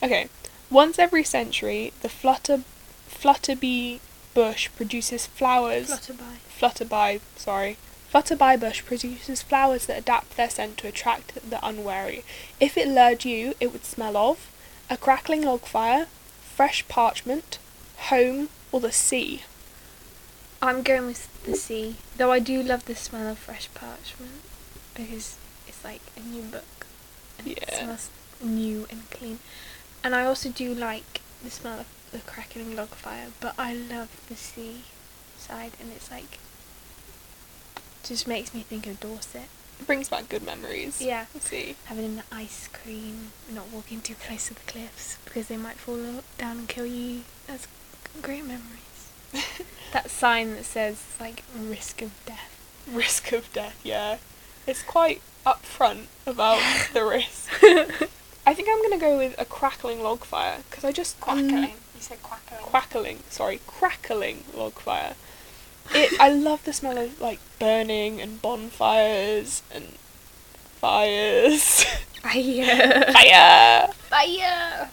Okay. 0.03 0.29
Once 0.71 0.99
every 0.99 1.25
century, 1.25 1.93
the 2.03 2.09
flutter, 2.09 2.63
flutterbee 3.09 3.99
bush 4.35 4.69
produces 4.77 5.27
flowers. 5.27 5.89
Flutterby. 5.91 6.37
Flutterby, 6.61 7.21
sorry. 7.37 7.77
Flutterby 8.13 8.61
bush 8.61 8.85
produces 8.85 9.43
flowers 9.43 9.87
that 9.87 9.99
adapt 9.99 10.37
their 10.37 10.51
scent 10.51 10.77
to 10.79 10.89
attract 10.89 11.35
the 11.49 11.65
unwary. 11.67 12.25
If 12.61 12.77
it 12.77 12.87
lured 12.89 13.25
you, 13.25 13.55
it 13.61 13.73
would 13.73 13.85
smell 13.85 14.17
of 14.17 14.50
a 14.91 14.97
crackling 14.97 15.43
log 15.43 15.61
fire, 15.61 16.09
fresh 16.43 16.87
parchment, 16.89 17.59
home, 17.97 18.49
or 18.73 18.81
the 18.81 18.91
sea. 18.91 19.43
I'm 20.61 20.83
going 20.83 21.07
with 21.07 21.45
the 21.45 21.55
sea, 21.55 21.97
though 22.17 22.33
I 22.33 22.41
do 22.41 22.63
love 22.63 22.85
the 22.85 22.97
smell 22.97 23.29
of 23.29 23.39
fresh 23.39 23.73
parchment 23.73 24.43
because 24.95 25.39
it's 25.67 25.83
like 25.85 26.03
a 26.17 26.21
new 26.21 26.43
book 26.43 26.87
and 27.39 27.47
it 27.47 27.65
smells 27.73 28.11
new 28.43 28.87
and 28.91 29.09
clean. 29.11 29.39
And 30.03 30.15
I 30.15 30.27
also 30.27 30.51
do 30.51 30.75
like 30.75 31.21
the 31.43 31.51
smell 31.51 31.81
of 31.81 31.87
the 32.11 32.19
crackling 32.19 32.75
log 32.75 32.89
fire, 32.89 33.29
but 33.41 33.55
I 33.57 33.73
love 33.73 34.21
the 34.29 34.35
sea 34.35 34.83
side 35.39 35.73
and 35.81 35.93
it's 35.93 36.11
like 36.11 36.39
just 38.03 38.27
makes 38.27 38.53
me 38.53 38.63
think 38.63 38.87
of 38.87 38.99
Dorset. 38.99 39.49
It 39.81 39.87
brings 39.87 40.11
back 40.11 40.29
good 40.29 40.43
memories. 40.45 41.01
Yeah. 41.01 41.25
Sea. 41.41 41.75
Having 41.87 42.05
an 42.05 42.23
ice 42.31 42.69
cream, 42.69 43.33
not 43.51 43.71
walking 43.73 44.03
too 44.03 44.15
close 44.15 44.49
to 44.49 44.55
the 44.55 44.61
cliffs 44.71 45.17
because 45.25 45.49
they 45.49 45.57
might 45.57 45.77
fall 45.77 45.97
down 46.37 46.59
and 46.59 46.69
kill 46.69 46.85
you. 46.85 47.23
That's 47.47 47.67
great 48.21 48.45
memories. 48.45 49.11
that 49.93 50.11
sign 50.11 50.55
that 50.55 50.65
says 50.67 51.03
like 51.19 51.43
risk 51.59 52.03
of 52.03 52.13
death. 52.27 52.57
Risk 52.93 53.33
of 53.33 53.51
death, 53.55 53.81
yeah. 53.83 54.19
It's 54.67 54.83
quite 54.83 55.23
upfront 55.47 56.07
about 56.27 56.61
the 56.93 57.03
risk. 57.03 57.49
I 58.47 58.53
think 58.53 58.69
I'm 58.71 58.83
gonna 58.83 59.01
go 59.01 59.17
with 59.17 59.35
a 59.41 59.47
crackling 59.47 60.03
log 60.03 60.25
fire 60.25 60.59
because 60.69 60.85
I 60.85 60.93
just 60.93 61.19
Quackling. 61.21 61.71
You 61.71 62.01
said 62.01 62.19
quackling. 62.23 62.61
quackling, 62.61 63.19
sorry, 63.31 63.61
crackling 63.67 64.45
log 64.55 64.75
fire. 64.75 65.15
It, 65.93 66.21
I 66.21 66.31
love 66.31 66.65
the 66.65 66.73
smell 66.73 66.99
of 66.99 67.21
like 67.21 67.41
burning 67.59 68.21
and 68.21 68.41
bonfires 68.41 69.63
and 69.73 69.85
fires. 70.81 71.85
Fire. 72.23 73.05
Fire. 73.13 73.89
Fire. 74.09 74.91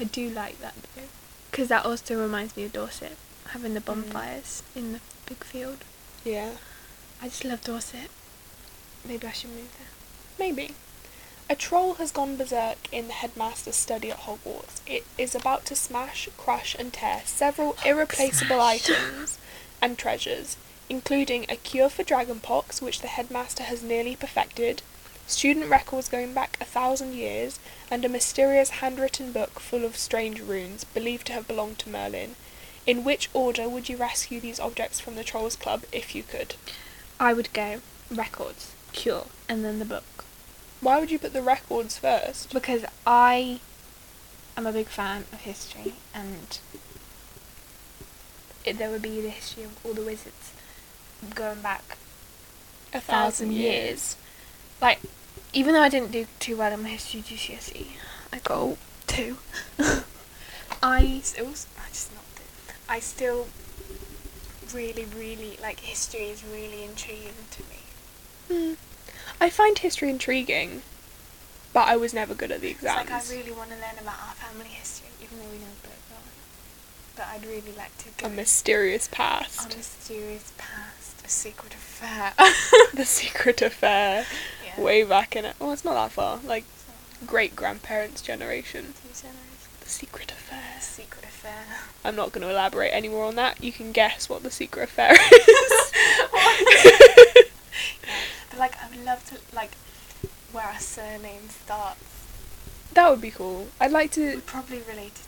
I 0.00 0.04
do 0.04 0.30
like 0.30 0.60
that 0.60 0.74
though, 0.94 1.02
because 1.50 1.68
that 1.68 1.84
also 1.84 2.20
reminds 2.20 2.56
me 2.56 2.64
of 2.64 2.72
Dorset 2.72 3.16
having 3.48 3.74
the 3.74 3.80
mm. 3.80 3.86
bonfires 3.86 4.62
in 4.74 4.92
the 4.92 5.00
big 5.26 5.42
field. 5.44 5.78
Yeah, 6.24 6.52
I 7.22 7.28
just 7.28 7.44
love 7.44 7.62
Dorset. 7.64 8.10
Maybe 9.06 9.26
I 9.26 9.32
should 9.32 9.50
move 9.50 9.74
there. 9.78 9.88
maybe. 10.38 10.74
A 11.50 11.56
troll 11.56 11.94
has 11.94 12.12
gone 12.12 12.36
berserk 12.36 12.76
in 12.92 13.06
the 13.06 13.14
headmaster's 13.14 13.74
study 13.74 14.10
at 14.10 14.18
Hogwarts. 14.18 14.82
It 14.86 15.06
is 15.16 15.34
about 15.34 15.64
to 15.66 15.74
smash, 15.74 16.28
crush, 16.36 16.76
and 16.78 16.92
tear 16.92 17.22
several 17.24 17.74
irreplaceable 17.86 18.60
items 18.74 19.38
and 19.80 19.98
treasures, 19.98 20.56
including 20.88 21.46
a 21.48 21.56
cure 21.56 21.88
for 21.88 22.02
dragonpox, 22.04 22.80
which 22.80 23.00
the 23.00 23.08
headmaster 23.08 23.64
has 23.64 23.82
nearly 23.82 24.16
perfected, 24.16 24.82
student 25.26 25.70
records 25.70 26.08
going 26.08 26.32
back 26.32 26.56
a 26.60 26.64
thousand 26.64 27.14
years, 27.14 27.58
and 27.90 28.04
a 28.04 28.08
mysterious 28.08 28.70
handwritten 28.70 29.32
book 29.32 29.60
full 29.60 29.84
of 29.84 29.96
strange 29.96 30.40
runes 30.40 30.84
believed 30.84 31.26
to 31.26 31.32
have 31.32 31.46
belonged 31.46 31.78
to 31.80 31.90
Merlin. 31.90 32.34
In 32.86 33.04
which 33.04 33.28
order 33.34 33.68
would 33.68 33.88
you 33.90 33.98
rescue 33.98 34.40
these 34.40 34.58
objects 34.58 34.98
from 34.98 35.14
the 35.14 35.24
Trolls 35.24 35.56
Club 35.56 35.84
if 35.92 36.14
you 36.14 36.22
could? 36.22 36.54
I 37.20 37.34
would 37.34 37.52
go 37.52 37.80
records, 38.10 38.72
cure, 38.92 39.26
and 39.48 39.64
then 39.64 39.78
the 39.78 39.84
book. 39.84 40.24
Why 40.80 40.98
would 40.98 41.10
you 41.10 41.18
put 41.18 41.32
the 41.32 41.42
records 41.42 41.98
first? 41.98 42.52
because 42.54 42.84
I 43.06 43.60
am 44.56 44.66
a 44.66 44.72
big 44.72 44.86
fan 44.86 45.24
of 45.32 45.40
history, 45.40 45.94
and 46.14 46.58
it, 48.68 48.78
there 48.78 48.90
would 48.90 49.02
be 49.02 49.20
the 49.20 49.30
history 49.30 49.64
of 49.64 49.84
all 49.84 49.94
the 49.94 50.02
wizards 50.02 50.52
going 51.34 51.60
back 51.60 51.96
A 52.92 53.00
thousand 53.00 53.52
years. 53.52 54.16
Like, 54.80 55.00
even 55.52 55.74
though 55.74 55.82
I 55.82 55.88
didn't 55.88 56.12
do 56.12 56.26
too 56.38 56.56
well 56.56 56.72
in 56.72 56.82
my 56.82 56.90
history 56.90 57.20
GCSE, 57.20 57.86
I 58.32 58.38
got 58.38 58.76
two. 59.06 59.38
I 60.82 61.20
still, 61.22 61.48
I 61.48 61.88
just 61.88 62.14
not 62.14 62.24
did. 62.36 62.74
I 62.88 63.00
still 63.00 63.48
really, 64.72 65.06
really 65.16 65.58
like 65.60 65.80
history 65.80 66.26
is 66.26 66.44
really 66.44 66.84
intriguing 66.84 67.32
to 67.50 67.62
me. 67.62 67.80
Hmm. 68.48 68.74
I 69.40 69.50
find 69.50 69.78
history 69.78 70.10
intriguing, 70.10 70.82
but 71.72 71.88
I 71.88 71.96
was 71.96 72.12
never 72.14 72.34
good 72.34 72.52
at 72.52 72.60
the 72.60 72.70
It's 72.70 72.82
like. 72.82 73.10
I 73.10 73.22
really 73.30 73.52
want 73.52 73.70
to 73.70 73.76
learn 73.76 73.98
about 74.00 74.18
our 74.28 74.34
family 74.34 74.68
history, 74.68 75.08
even 75.22 75.38
though 75.38 75.50
we 75.50 75.58
know 75.58 75.64
a 75.64 75.86
bit 75.86 75.86
about 75.86 75.94
it. 75.94 75.97
But 77.18 77.26
I'd 77.34 77.44
really 77.44 77.72
like 77.76 77.98
to 77.98 78.08
go 78.16 78.28
a 78.28 78.30
mysterious 78.30 79.08
past. 79.10 79.74
a 79.74 79.76
mysterious 79.76 80.52
past, 80.56 81.26
a 81.26 81.28
secret 81.28 81.74
affair. 81.74 82.32
the 82.94 83.04
secret 83.04 83.60
affair. 83.60 84.24
yeah. 84.64 84.80
Way 84.80 85.02
back 85.02 85.34
in 85.34 85.44
it. 85.44 85.56
Well, 85.58 85.72
it's 85.72 85.84
not 85.84 85.94
that 85.94 86.12
far. 86.12 86.38
Like 86.44 86.62
great 87.26 87.56
grandparents' 87.56 88.22
generation. 88.22 88.94
The 89.80 89.88
secret 89.88 90.30
affair. 90.30 90.62
Secret 90.80 91.24
affair. 91.24 91.64
I'm 92.04 92.14
not 92.14 92.30
going 92.30 92.42
to 92.46 92.50
elaborate 92.52 92.90
any 92.92 93.08
more 93.08 93.24
on 93.24 93.34
that. 93.34 93.62
You 93.64 93.72
can 93.72 93.90
guess 93.90 94.28
what 94.28 94.44
the 94.44 94.50
secret 94.52 94.84
affair 94.84 95.12
is. 95.14 95.92
Yeah. 95.92 96.28
But, 98.50 98.58
like, 98.58 98.76
I 98.82 98.88
would 98.90 99.04
love 99.04 99.24
to, 99.30 99.38
like, 99.54 99.72
where 100.52 100.64
our 100.64 100.78
surname 100.78 101.48
starts. 101.48 102.00
That 102.94 103.10
would 103.10 103.20
be 103.20 103.30
cool. 103.32 103.68
I'd 103.80 103.90
like 103.90 104.16
We're 104.16 104.34
to. 104.34 104.40
probably 104.42 104.78
related. 104.88 105.27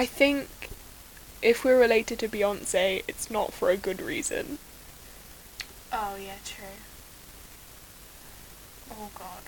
I 0.00 0.06
think 0.06 0.48
if 1.42 1.62
we're 1.62 1.78
related 1.78 2.20
to 2.20 2.28
Beyonce, 2.28 3.02
it's 3.06 3.30
not 3.30 3.52
for 3.52 3.68
a 3.68 3.76
good 3.76 4.00
reason. 4.00 4.56
Oh 5.92 6.16
yeah, 6.16 6.40
true. 6.42 6.78
Oh 8.90 9.10
god. 9.14 9.42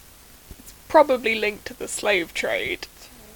It's 0.59 0.75
probably 0.89 1.35
linked 1.35 1.65
to 1.69 1.75
the 1.75 1.89
slave 1.89 2.35
trade. 2.35 2.87
True. 3.01 3.35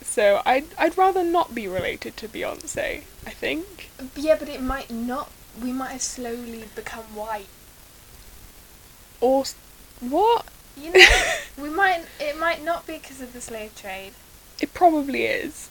So 0.00 0.40
I'd 0.46 0.68
I'd 0.78 0.96
rather 0.96 1.22
not 1.22 1.54
be 1.54 1.68
related 1.68 2.16
to 2.16 2.26
Beyonce. 2.26 3.02
I 3.26 3.30
think. 3.30 3.90
Yeah, 4.16 4.36
but 4.38 4.48
it 4.48 4.62
might 4.62 4.90
not. 4.90 5.30
We 5.62 5.72
might 5.72 5.92
have 5.92 6.00
slowly 6.00 6.64
become 6.74 7.04
white. 7.14 7.52
Or 9.20 9.44
what? 10.00 10.46
You 10.74 10.92
know, 10.92 11.34
we 11.58 11.68
might. 11.68 12.06
It 12.18 12.38
might 12.38 12.64
not 12.64 12.86
be 12.86 12.96
because 12.96 13.20
of 13.20 13.34
the 13.34 13.42
slave 13.42 13.76
trade. 13.76 14.14
It 14.60 14.74
probably 14.74 15.24
is. 15.24 15.68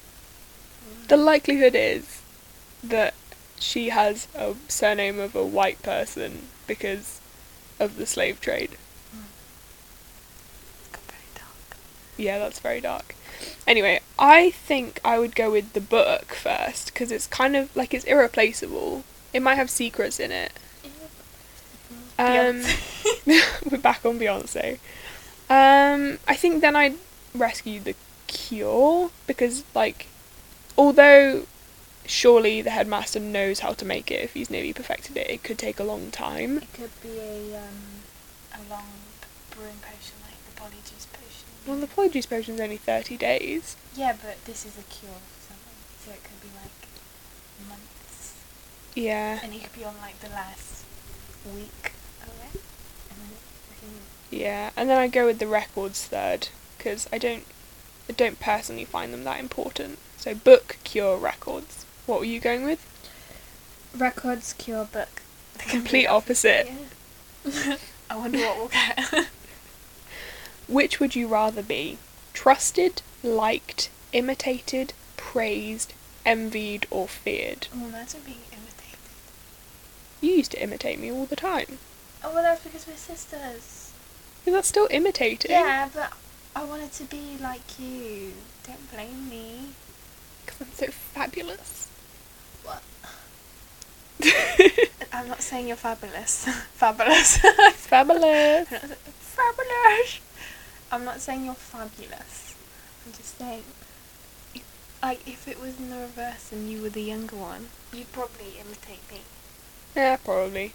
The 1.08 1.17
likelihood 1.17 1.75
is 1.75 2.22
that 2.84 3.13
she 3.60 3.89
has 3.89 4.27
a 4.36 4.56
surname 4.67 5.20
of 5.20 5.36
a 5.36 5.46
white 5.46 5.82
person 5.82 6.48
because 6.67 7.20
of 7.79 7.98
the 7.98 8.06
slave 8.06 8.39
trade. 8.39 8.77
It's 10.79 10.89
got 10.91 11.01
very 11.03 11.24
dark. 11.36 11.77
Yeah, 12.17 12.39
that's 12.39 12.60
very 12.60 12.82
dark. 12.82 13.15
Anyway, 13.65 14.00
I 14.17 14.51
think 14.51 15.00
I 15.03 15.20
would 15.20 15.36
go 15.36 15.51
with 15.51 15.74
the 15.74 15.82
book 15.82 16.34
first 16.34 16.88
because 16.94 17.12
it's 17.12 17.27
kind 17.27 17.56
of 17.56 17.75
like 17.75 17.94
it's 17.94 18.06
irreplaceable. 18.06 19.03
It 19.34 19.41
might 19.41 19.56
have 19.56 19.70
secrets 19.70 20.20
in 20.20 20.32
it. 20.32 20.51
Um, 22.20 22.63
we're 23.72 23.77
back 23.77 24.06
on 24.06 24.20
Beyonce. 24.20 24.79
Um, 25.50 26.17
I 26.27 26.36
think 26.36 26.62
then 26.62 26.75
I'd 26.75 26.96
rescue 27.36 27.79
the 27.79 27.96
cure 28.27 29.10
because, 29.25 29.63
like, 29.74 30.07
although 30.77 31.46
surely 32.05 32.62
the 32.62 32.69
headmaster 32.69 33.19
knows 33.19 33.60
how 33.60 33.74
to 33.74 33.84
make 33.84 34.10
it 34.10 34.24
if 34.24 34.34
he's 34.34 34.50
nearly 34.50 34.74
perfected 34.74 35.17
it, 35.17 35.29
it 35.29 35.43
could 35.43 35.57
take 35.57 35.79
a 35.79 35.84
long 35.84 36.12
time. 36.12 36.60
It 36.60 36.74
could 36.74 37.01
be 37.01 37.17
a 37.19 37.57
um 37.57 38.03
a 38.53 38.69
long 38.69 38.88
brewing 39.51 39.79
potion 39.81 40.15
like 40.24 40.39
the 40.46 40.62
polyjuice 40.62 41.07
potion. 41.12 41.48
Well, 41.65 41.77
the 41.77 41.88
polyjuice 41.88 42.29
potion 42.29 42.55
is 42.55 42.62
only 42.62 42.77
thirty 42.77 43.17
days. 43.17 43.75
Yeah, 43.96 44.15
but 44.22 44.43
this 44.46 44.65
is 44.65 44.77
a 44.77 44.84
cure 44.84 45.12
for 45.12 45.53
something, 45.53 45.79
so 46.05 46.12
it 46.12 46.24
could 46.24 46.41
be 46.41 46.50
like 46.55 47.67
months, 47.67 48.36
Yeah, 48.96 49.39
and 49.43 49.53
you 49.53 49.60
could 49.62 49.74
be 49.74 49.84
on 49.84 49.96
like 50.01 50.19
the 50.19 50.29
last 50.29 50.86
week 51.46 51.91
of 52.22 52.29
it, 52.53 52.62
and 53.10 53.19
then 53.19 53.38
yeah, 54.29 54.69
and 54.75 54.89
then 54.89 54.98
I 54.98 55.07
go 55.07 55.25
with 55.25 55.39
the 55.39 55.48
records 55.48 56.05
third 56.05 56.50
because 56.77 57.07
I 57.12 57.17
don't, 57.17 57.43
I 58.09 58.13
don't 58.13 58.39
personally 58.39 58.85
find 58.85 59.13
them 59.13 59.23
that 59.25 59.39
important. 59.39 59.99
So 60.17 60.33
book, 60.33 60.77
cure, 60.83 61.17
records. 61.17 61.85
What 62.05 62.19
were 62.19 62.25
you 62.25 62.39
going 62.39 62.63
with? 62.63 62.85
records 63.99 64.53
cure 64.53 64.85
book. 64.85 65.21
The 65.53 65.63
Complete 65.63 66.07
opposite. 66.07 66.71
Yeah. 67.45 67.77
I 68.09 68.15
wonder 68.15 68.39
what 68.39 68.57
we'll 68.57 68.67
get. 68.67 69.27
Which 70.67 70.99
would 70.99 71.15
you 71.15 71.27
rather 71.27 71.63
be? 71.63 71.97
Trusted, 72.33 73.01
liked, 73.23 73.89
imitated, 74.13 74.93
praised, 75.15 75.93
envied, 76.25 76.85
or 76.91 77.07
feared? 77.07 77.67
oh, 77.75 77.87
imagine 77.87 78.21
being 78.25 78.37
imitated. 78.51 78.99
You 80.21 80.31
used 80.31 80.51
to 80.51 80.61
imitate 80.61 80.99
me 80.99 81.11
all 81.11 81.25
the 81.25 81.35
time. 81.35 81.79
Oh 82.23 82.33
well, 82.33 82.43
that's 82.43 82.63
because 82.63 82.87
we're 82.87 82.95
sisters. 82.95 83.91
Is 84.46 84.53
that 84.53 84.65
still 84.65 84.87
imitating? 84.91 85.51
Yeah, 85.51 85.89
but 85.93 86.13
I 86.57 86.63
wanted 86.63 86.91
to 86.93 87.03
be 87.03 87.37
like 87.39 87.77
you. 87.77 88.33
Don't 88.65 88.91
blame 88.91 89.29
me. 89.29 89.67
Because 90.43 90.61
I'm 90.61 90.74
so 90.74 90.87
fabulous. 90.87 91.87
What? 92.63 92.81
I'm 95.13 95.27
not 95.27 95.43
saying 95.43 95.67
you're 95.67 95.77
fabulous. 95.77 96.46
fabulous. 96.74 97.37
fabulous. 97.75 98.70
fabulous. 98.70 100.20
I'm 100.91 101.05
not 101.05 101.22
saying 101.22 101.46
you're 101.46 101.53
fabulous. 101.53 102.55
I'm 103.05 103.13
just 103.13 103.37
saying, 103.37 103.63
if, 104.55 104.63
like, 105.03 105.27
if 105.27 105.48
it 105.48 105.61
was 105.61 105.77
in 105.77 105.91
the 105.91 105.98
reverse 105.98 106.51
and 106.51 106.72
you 106.72 106.81
were 106.81 106.89
the 106.89 107.03
younger 107.03 107.35
one, 107.35 107.67
you'd 107.93 108.11
probably 108.11 108.57
imitate 108.59 109.11
me. 109.11 109.22
Yeah, 109.96 110.15
probably. 110.15 110.74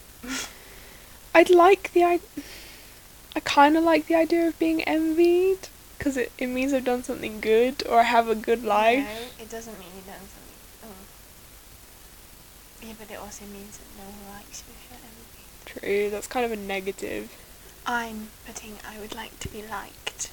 I'd 1.35 1.51
like 1.51 1.92
the 1.92 2.05
I. 2.05 2.21
I 3.35 3.40
kind 3.40 3.77
of 3.77 3.85
like 3.85 4.07
the 4.07 4.14
idea 4.14 4.47
of 4.47 4.59
being 4.59 4.83
envied 4.83 5.68
because 5.99 6.16
it, 6.16 6.33
it 6.37 6.49
means 6.49 6.73
I've 6.73 6.85
done 6.85 7.03
something 7.03 7.40
good 7.40 7.87
or 7.88 8.01
I 8.01 8.05
have 8.05 8.29
a 8.29 8.35
good 8.35 8.64
life. 8.64 9.05
No, 9.05 9.45
it 9.45 9.51
doesn't 9.51 9.79
mean 9.79 9.88
you've 9.95 10.07
done 10.07 10.16
something. 10.18 10.85
Oh. 10.85 10.88
Yeah, 12.87 12.95
but 12.99 13.11
it 13.11 13.18
also 13.18 13.45
means 13.47 13.79
that 13.79 13.87
no 13.97 14.05
one 14.05 14.37
likes 14.37 14.64
you 14.66 14.75
if 14.75 14.88
you're 14.90 14.99
envy. 15.07 16.09
True, 16.11 16.11
that's 16.11 16.27
kind 16.27 16.45
of 16.45 16.53
a 16.53 16.57
negative. 16.57 17.31
I'm 17.87 18.29
putting 18.47 18.79
I 18.87 18.99
would 19.01 19.14
like 19.14 19.38
to 19.40 19.49
be 19.49 19.62
liked. 19.62 20.31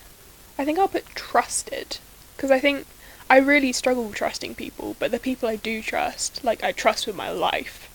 I 0.58 0.66
think 0.66 0.78
I'll 0.78 0.88
put 0.88 1.06
trusted 1.16 1.98
because 2.36 2.52
I 2.52 2.60
think 2.60 2.86
I 3.30 3.38
really 3.38 3.72
struggle 3.72 4.06
with 4.06 4.16
trusting 4.16 4.56
people, 4.56 4.96
but 5.00 5.12
the 5.12 5.20
people 5.20 5.48
I 5.48 5.56
do 5.56 5.82
trust, 5.82 6.44
like 6.44 6.64
I 6.64 6.72
trust 6.72 7.06
with 7.08 7.16
my 7.16 7.30
life. 7.30 7.86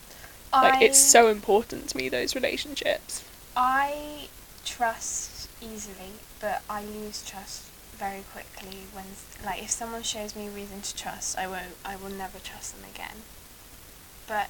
Like 0.53 0.81
it's 0.81 0.99
so 0.99 1.27
important 1.27 1.89
to 1.89 1.97
me 1.97 2.09
those 2.09 2.37
relationships. 2.37 3.25
I 3.57 4.29
trust 4.65 5.49
easily, 5.61 6.13
but 6.41 6.63
I 6.69 6.83
lose 6.83 7.25
trust 7.25 7.65
very 7.97 8.25
quickly 8.33 8.79
when, 8.93 9.05
like, 9.45 9.63
if 9.63 9.71
someone 9.71 10.03
shows 10.03 10.35
me 10.35 10.49
reason 10.49 10.83
to 10.83 10.97
trust, 10.97 11.39
I 11.39 11.47
won't, 11.47 11.77
I 11.85 11.97
will 11.97 12.11
never 12.11 12.39
trust 12.39 12.75
them 12.75 12.85
again. 12.93 13.23
But 14.27 14.49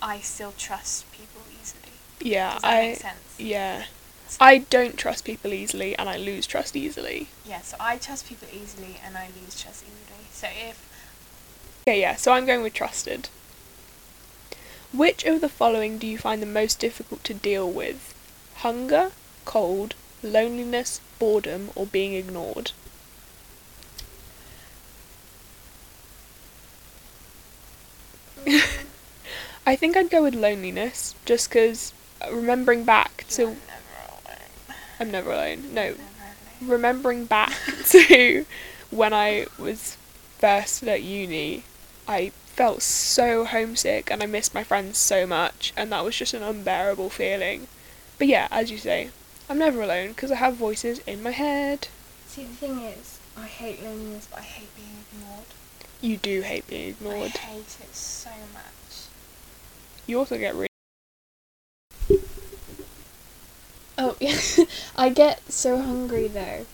I 0.00 0.18
still 0.20 0.52
trust 0.56 1.10
people 1.12 1.42
easily. 1.60 1.92
Yeah, 2.20 2.58
I 2.62 2.98
yeah. 3.38 3.84
I 4.40 4.58
don't 4.58 4.96
trust 4.96 5.24
people 5.24 5.52
easily 5.52 5.96
and 5.96 6.08
I 6.08 6.16
lose 6.16 6.46
trust 6.46 6.74
easily. 6.74 7.28
Yeah, 7.44 7.60
so 7.60 7.76
I 7.78 7.98
trust 7.98 8.28
people 8.28 8.48
easily 8.52 8.96
and 9.04 9.16
I 9.16 9.28
lose 9.40 9.60
trust 9.60 9.84
easily. 9.84 10.26
So 10.32 10.48
if 10.48 10.88
Okay, 11.86 12.00
yeah, 12.00 12.16
so 12.16 12.32
I'm 12.32 12.46
going 12.46 12.62
with 12.62 12.74
trusted. 12.74 13.28
Which 14.92 15.24
of 15.24 15.40
the 15.40 15.48
following 15.48 15.98
do 15.98 16.06
you 16.06 16.18
find 16.18 16.40
the 16.40 16.46
most 16.46 16.78
difficult 16.78 17.24
to 17.24 17.34
deal 17.34 17.68
with? 17.68 18.14
Hunger, 18.56 19.12
cold, 19.44 19.94
loneliness, 20.22 21.00
boredom, 21.18 21.70
or 21.74 21.86
being 21.86 22.14
ignored? 22.14 22.72
I 29.66 29.76
think 29.76 29.96
I'd 29.96 30.10
go 30.10 30.22
with 30.22 30.34
loneliness, 30.34 31.14
just 31.24 31.48
because 31.48 31.92
remembering 32.30 32.84
back 32.84 33.24
to. 33.30 33.42
never 33.46 33.60
alone, 34.26 34.78
I'm 35.00 35.10
never 35.10 35.30
alone. 35.32 35.74
No, 35.74 35.82
never 35.82 35.94
alone. 35.94 36.36
remembering 36.60 37.24
back 37.26 37.52
to 37.86 38.46
when 38.90 39.12
I 39.12 39.46
was 39.58 39.96
first 40.38 40.82
at 40.84 41.02
uni, 41.02 41.64
I 42.06 42.30
felt 42.46 42.82
so 42.82 43.44
homesick 43.44 44.10
and 44.10 44.22
I 44.22 44.26
missed 44.26 44.54
my 44.54 44.64
friends 44.64 44.98
so 44.98 45.26
much, 45.26 45.72
and 45.76 45.92
that 45.92 46.04
was 46.04 46.16
just 46.16 46.34
an 46.34 46.42
unbearable 46.42 47.10
feeling. 47.10 47.68
But 48.18 48.28
yeah, 48.28 48.48
as 48.50 48.70
you 48.70 48.78
say, 48.78 49.10
I'm 49.52 49.58
never 49.58 49.82
alone 49.82 50.08
because 50.08 50.32
I 50.32 50.36
have 50.36 50.54
voices 50.54 51.00
in 51.00 51.22
my 51.22 51.32
head. 51.32 51.88
See, 52.26 52.44
the 52.44 52.54
thing 52.54 52.78
is, 52.80 53.20
I 53.36 53.44
hate 53.44 53.82
loneliness, 53.82 54.26
but 54.30 54.38
I 54.38 54.44
hate 54.44 54.74
being 54.74 55.04
ignored. 55.12 55.44
You 56.00 56.16
do 56.16 56.40
hate 56.40 56.66
being 56.66 56.88
ignored. 56.88 57.32
I 57.34 57.38
hate 57.38 57.76
it 57.82 57.94
so 57.94 58.30
much. 58.54 59.08
You 60.06 60.18
also 60.20 60.38
get 60.38 60.54
really. 60.54 60.68
Oh 63.98 64.16
yeah, 64.18 64.38
I 64.96 65.10
get 65.10 65.42
so 65.52 65.82
hungry 65.82 66.28
though 66.28 66.64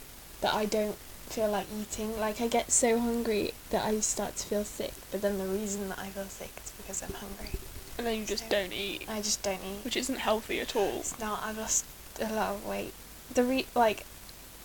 that 0.41 0.55
I 0.55 0.65
don't 0.65 0.99
feel 1.27 1.51
like 1.51 1.67
eating. 1.77 2.21
Like 2.21 2.41
I 2.41 2.47
get 2.47 2.71
so 2.71 3.01
hungry 3.01 3.55
that 3.71 3.85
I 3.85 3.99
start 3.99 4.37
to 4.37 4.47
feel 4.47 4.63
sick. 4.63 4.95
But 5.11 5.23
then 5.23 5.39
the 5.39 5.47
reason 5.47 5.89
that 5.89 5.99
I 5.99 6.11
feel 6.11 6.27
sick 6.27 6.53
is 6.65 6.71
because 6.77 7.03
I'm 7.03 7.15
hungry. 7.15 7.59
And 7.99 8.07
then 8.07 8.21
you 8.21 8.25
just 8.25 8.49
don't 8.49 8.73
eat, 8.73 9.05
I 9.09 9.21
just 9.21 9.43
don't 9.43 9.65
eat. 9.65 9.85
which 9.85 9.97
isn't 9.97 10.21
healthy 10.21 10.61
at 10.61 10.77
all. 10.77 10.99
It's 11.01 11.19
not. 11.19 11.43
I've 11.45 11.59
lost 11.59 11.85
a 12.21 12.33
lot 12.33 12.55
of 12.55 12.67
weight. 12.67 12.93
The 13.35 13.45
re 13.45 13.67
like, 13.75 14.05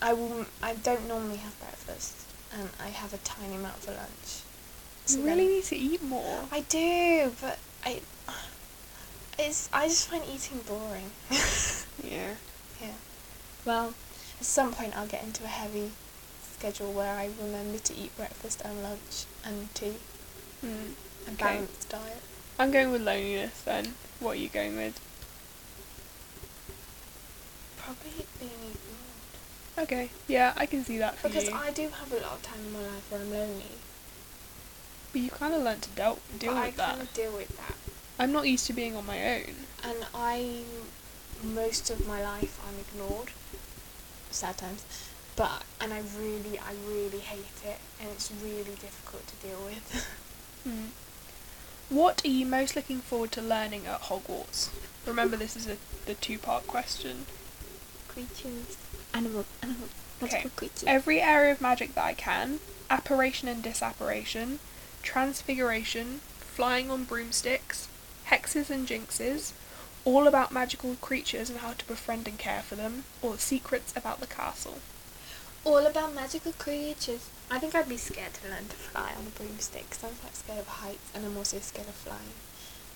I 0.01 0.13
will. 0.13 0.45
I 0.61 0.73
don't 0.75 1.07
normally 1.07 1.37
have 1.37 1.57
breakfast, 1.59 2.15
and 2.57 2.69
I 2.79 2.89
have 2.89 3.13
a 3.13 3.17
tiny 3.17 3.55
amount 3.55 3.77
for 3.77 3.91
lunch. 3.91 4.41
So 5.05 5.17
You 5.19 5.25
really 5.25 5.47
need 5.47 5.63
to 5.65 5.75
eat 5.75 6.01
more. 6.03 6.45
I 6.51 6.61
do, 6.61 7.31
but 7.41 7.59
I. 7.85 8.01
It's. 9.37 9.69
I 9.73 9.87
just 9.87 10.07
find 10.09 10.23
eating 10.33 10.59
boring. 10.67 11.11
Yeah. 12.03 12.35
Yeah. 12.81 12.93
Well, 13.65 13.93
at 14.39 14.45
some 14.45 14.73
point 14.73 14.95
I'll 14.97 15.07
get 15.07 15.23
into 15.23 15.43
a 15.43 15.47
heavy 15.47 15.91
schedule 16.57 16.91
where 16.91 17.15
I 17.15 17.29
remember 17.41 17.77
to 17.79 17.95
eat 17.95 18.15
breakfast 18.17 18.61
and 18.65 18.83
lunch 18.83 19.25
and 19.45 19.73
tea. 19.73 19.95
Mm. 20.65 20.91
A 21.27 21.31
Okay. 21.31 21.35
balanced 21.37 21.89
diet. 21.89 22.21
I'm 22.59 22.71
going 22.71 22.91
with 22.91 23.01
loneliness 23.01 23.61
then. 23.61 23.93
What 24.19 24.31
are 24.33 24.39
you 24.39 24.49
going 24.49 24.75
with? 24.75 24.99
Probably 28.01 28.25
being 28.39 28.51
ignored. 28.51 29.79
Okay, 29.79 30.09
yeah, 30.27 30.53
I 30.55 30.65
can 30.65 30.83
see 30.85 30.97
that 30.99 31.15
for 31.17 31.27
Because 31.29 31.47
you. 31.47 31.53
I 31.55 31.71
do 31.71 31.89
have 31.89 32.11
a 32.11 32.15
lot 32.17 32.33
of 32.33 32.41
time 32.43 32.59
in 32.65 32.73
my 32.73 32.79
life 32.81 33.11
where 33.11 33.21
I'm 33.21 33.31
lonely. 33.31 33.71
But 35.11 35.21
you 35.21 35.29
kind 35.29 35.53
of 35.53 35.61
learn 35.63 35.79
to 35.81 35.89
deal 35.89 36.19
deal 36.39 36.53
but 36.53 36.65
with 36.65 36.73
I 36.73 36.77
that. 36.77 36.87
I 36.87 36.91
kind 36.91 37.01
of 37.01 37.13
deal 37.13 37.31
with 37.33 37.57
that. 37.57 37.75
I'm 38.19 38.31
not 38.31 38.47
used 38.47 38.67
to 38.67 38.73
being 38.73 38.95
on 38.95 39.05
my 39.05 39.35
own. 39.35 39.55
And 39.83 40.05
I, 40.13 40.61
most 41.43 41.89
of 41.89 42.07
my 42.07 42.21
life, 42.23 42.59
I'm 42.67 42.79
ignored. 42.79 43.31
Sad 44.31 44.57
times. 44.57 44.85
But, 45.35 45.63
and 45.81 45.91
I 45.93 46.01
really, 46.17 46.59
I 46.59 46.73
really 46.87 47.19
hate 47.19 47.61
it. 47.65 47.79
And 47.99 48.09
it's 48.11 48.31
really 48.43 48.75
difficult 48.75 49.25
to 49.27 49.35
deal 49.47 49.59
with. 49.65 50.07
Hmm. 50.63 50.85
What 51.89 52.23
are 52.23 52.29
you 52.29 52.45
most 52.45 52.73
looking 52.77 52.99
forward 52.99 53.33
to 53.33 53.41
learning 53.41 53.85
at 53.85 54.03
Hogwarts? 54.03 54.69
Remember, 55.05 55.35
this 55.35 55.57
is 55.57 55.67
a 55.67 55.75
the 56.05 56.13
two 56.13 56.39
part 56.39 56.67
question. 56.67 57.25
Creatures. 58.13 58.77
Animal, 59.13 59.45
animal, 59.61 59.89
Okay. 60.21 60.45
creatures. 60.55 60.83
Every 60.85 61.21
area 61.21 61.51
of 61.51 61.61
magic 61.61 61.95
that 61.95 62.03
I 62.03 62.13
can 62.13 62.59
apparition 62.89 63.47
and 63.47 63.63
disapparition, 63.63 64.59
transfiguration, 65.01 66.21
flying 66.39 66.91
on 66.91 67.05
broomsticks, 67.05 67.87
hexes 68.27 68.69
and 68.69 68.87
jinxes, 68.87 69.51
all 70.05 70.27
about 70.27 70.51
magical 70.51 70.95
creatures 70.95 71.49
and 71.49 71.59
how 71.59 71.73
to 71.73 71.85
befriend 71.85 72.27
and 72.27 72.37
care 72.37 72.61
for 72.61 72.75
them, 72.75 73.05
or 73.21 73.37
secrets 73.37 73.93
about 73.95 74.19
the 74.19 74.27
castle. 74.27 74.79
All 75.63 75.85
about 75.87 76.13
magical 76.13 76.51
creatures. 76.53 77.29
I 77.49 77.57
think 77.59 77.73
I'd 77.73 77.89
be 77.89 77.97
scared 77.97 78.33
to 78.35 78.49
learn 78.49 78.67
to 78.67 78.75
fly 78.75 79.13
on 79.17 79.27
a 79.27 79.29
broomstick 79.29 79.89
because 79.89 80.03
I'm 80.03 80.15
quite 80.15 80.35
scared 80.35 80.59
of 80.59 80.67
heights 80.67 81.09
and 81.15 81.25
I'm 81.25 81.37
also 81.37 81.59
scared 81.59 81.87
of 81.87 81.95
flying. 81.95 82.33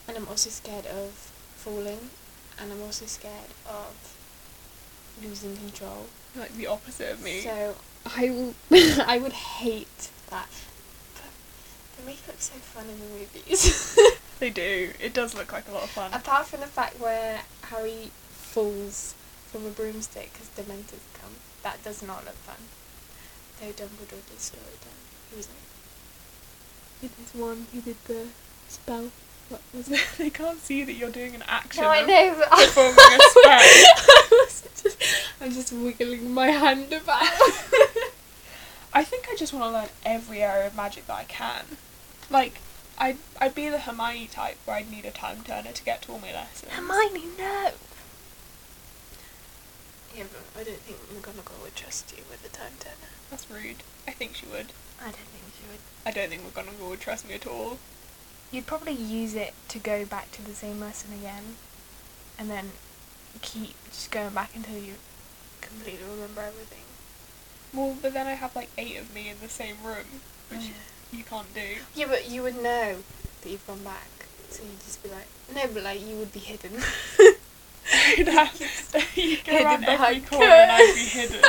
And 0.08 0.17
I'm 0.17 0.27
also 0.27 0.49
scared 0.49 0.86
of 0.86 1.12
falling 1.56 2.10
and 2.60 2.71
I'm 2.71 2.82
also 2.82 3.06
scared 3.06 3.51
of 3.65 4.16
losing 5.23 5.56
control. 5.58 6.08
Like 6.36 6.53
the 6.56 6.67
opposite 6.67 7.12
of 7.12 7.23
me. 7.23 7.41
So 7.41 7.75
I 8.15 8.30
will 8.30 8.56
I 9.06 9.17
would 9.17 9.34
hate 9.34 10.10
that. 10.30 10.49
But 11.15 11.32
they 11.97 12.06
make 12.06 12.19
it 12.19 12.27
look 12.27 12.41
so 12.41 12.56
fun 12.56 12.86
in 12.89 12.99
the 12.99 13.06
movies. 13.06 13.97
They 14.39 14.51
do. 14.51 14.91
It 14.99 15.13
does 15.13 15.34
look 15.34 15.51
like 15.51 15.67
a 15.67 15.71
lot 15.71 15.84
of 15.84 15.89
fun. 15.89 16.13
Apart 16.13 16.45
from 16.45 16.60
the 16.60 16.67
fact 16.67 16.99
where 16.99 17.41
Harry 17.63 18.12
falls 18.30 19.15
from 19.47 19.65
a 19.65 19.69
broomstick 19.69 20.32
because 20.34 20.49
Dementors 20.49 21.01
come. 21.19 21.34
That 21.63 21.84
does 21.84 22.03
not 22.03 22.23
look 22.23 22.36
fun. 22.36 22.62
Though 23.60 23.73
Dumbledore 23.73 24.25
did 24.30 24.39
slow 24.39 24.62
it 24.62 24.82
down. 24.82 24.93
He 25.32 25.38
was 25.38 25.47
like, 25.49 25.58
with 27.01 27.17
his 27.17 27.41
one, 27.41 27.65
he 27.73 27.82
did 27.82 27.97
the 28.06 28.27
spell. 28.67 29.10
What 29.50 29.62
was 29.74 29.90
it? 29.90 30.02
they 30.18 30.30
can't 30.30 30.60
see 30.60 30.84
that 30.84 30.94
you're 30.94 31.10
doing 31.10 31.36
an 31.36 31.44
action. 31.48 31.84
No, 31.84 31.90
I 31.90 32.02
of 32.02 32.08
know, 32.08 32.36
but 32.38 32.50
performing 32.52 32.96
a 32.98 33.20
spell. 33.30 33.44
I 33.46 34.28
was 34.32 34.68
just, 34.82 34.98
I'm 35.42 35.52
just 35.52 35.74
wiggling 35.74 36.32
my 36.32 36.48
hand 36.48 36.92
about. 36.92 37.22
I 38.94 39.04
think 39.04 39.28
I 39.32 39.36
just 39.36 39.54
want 39.54 39.66
to 39.66 39.72
learn 39.72 39.90
every 40.06 40.42
area 40.42 40.68
of 40.68 40.76
magic 40.76 41.08
that 41.08 41.16
I 41.16 41.24
can. 41.26 41.64
Like, 42.30 42.60
I'd, 42.98 43.18
I'd 43.40 43.54
be 43.54 43.70
the 43.70 43.80
Hermione 43.80 44.28
type 44.28 44.58
where 44.66 44.78
I'd 44.78 44.90
need 44.92 45.06
a 45.06 45.12
time 45.12 45.44
turner 45.44 45.72
to 45.72 45.84
get 45.84 46.02
to 46.04 46.14
all 46.14 46.20
my 46.20 46.34
lessons. 46.34 46.72
Hermione, 46.72 47.26
no. 47.38 47.72
Yeah, 50.16 50.24
but 50.34 50.62
I 50.62 50.64
don't 50.64 50.80
think 50.80 50.98
McGonagall 51.14 51.62
would 51.62 51.76
trust 51.76 52.12
you 52.18 52.24
with 52.30 52.42
the 52.42 52.50
time 52.50 52.74
turner. 52.80 53.14
That's 53.30 53.50
rude. 53.52 53.84
I 54.08 54.12
think 54.12 54.36
she 54.36 54.48
would. 54.48 54.74
I 55.00 55.06
don't 55.06 55.30
think 55.30 55.54
she 55.56 55.70
would. 55.70 55.80
I 56.06 56.12
don't 56.12 56.30
think 56.30 56.42
McGonagall 56.42 56.90
would 56.90 57.00
trust 57.00 57.28
me 57.28 57.36
at 57.36 57.46
all. 57.46 57.78
You'd 58.52 58.66
probably 58.68 58.94
use 58.94 59.34
it 59.36 59.54
to 59.70 59.80
go 59.80 60.06
back 60.06 60.32
to 60.34 60.42
the 60.42 60.54
same 60.54 60.80
lesson 60.80 61.12
again, 61.14 61.56
and 62.40 62.50
then 62.50 62.72
keep 63.42 63.76
just 63.90 64.10
going 64.12 64.34
back 64.34 64.52
until 64.56 64.78
you 64.78 64.94
completely 65.62 66.06
remember 66.10 66.42
everything. 66.42 66.84
Well, 67.74 67.98
but 68.02 68.14
then 68.14 68.26
I 68.28 68.32
have 68.34 68.56
like 68.56 68.70
eight 68.78 68.98
of 68.98 69.14
me 69.14 69.30
in 69.30 69.38
the 69.42 69.50
same 69.50 69.76
room, 69.84 70.22
which 70.50 70.62
Yeah. 70.62 70.72
you 71.12 71.24
can't 71.24 71.54
do. 71.54 71.78
Yeah, 71.94 72.08
but 72.08 72.30
you 72.30 72.42
would 72.44 72.56
know 72.56 73.04
that 73.42 73.50
you've 73.50 73.68
gone 73.68 73.84
back, 73.84 74.08
so 74.50 74.64
you'd 74.64 74.80
just 74.82 75.04
be 75.04 75.10
like, 75.10 75.28
no, 75.54 75.68
but 75.74 75.84
like 75.84 76.00
you 76.06 76.16
would 76.16 76.32
be 76.34 76.40
hidden. 76.40 76.72
You'd 78.18 78.28
have, 78.28 78.52
you'd 79.16 79.46
go 79.46 79.52
Hidden 79.54 79.66
around 79.66 79.84
every 79.86 79.96
behind 80.20 80.28
corner 80.28 80.46
and 80.46 80.72
I'd 80.72 80.94
be 80.94 81.02
hidden. 81.02 81.40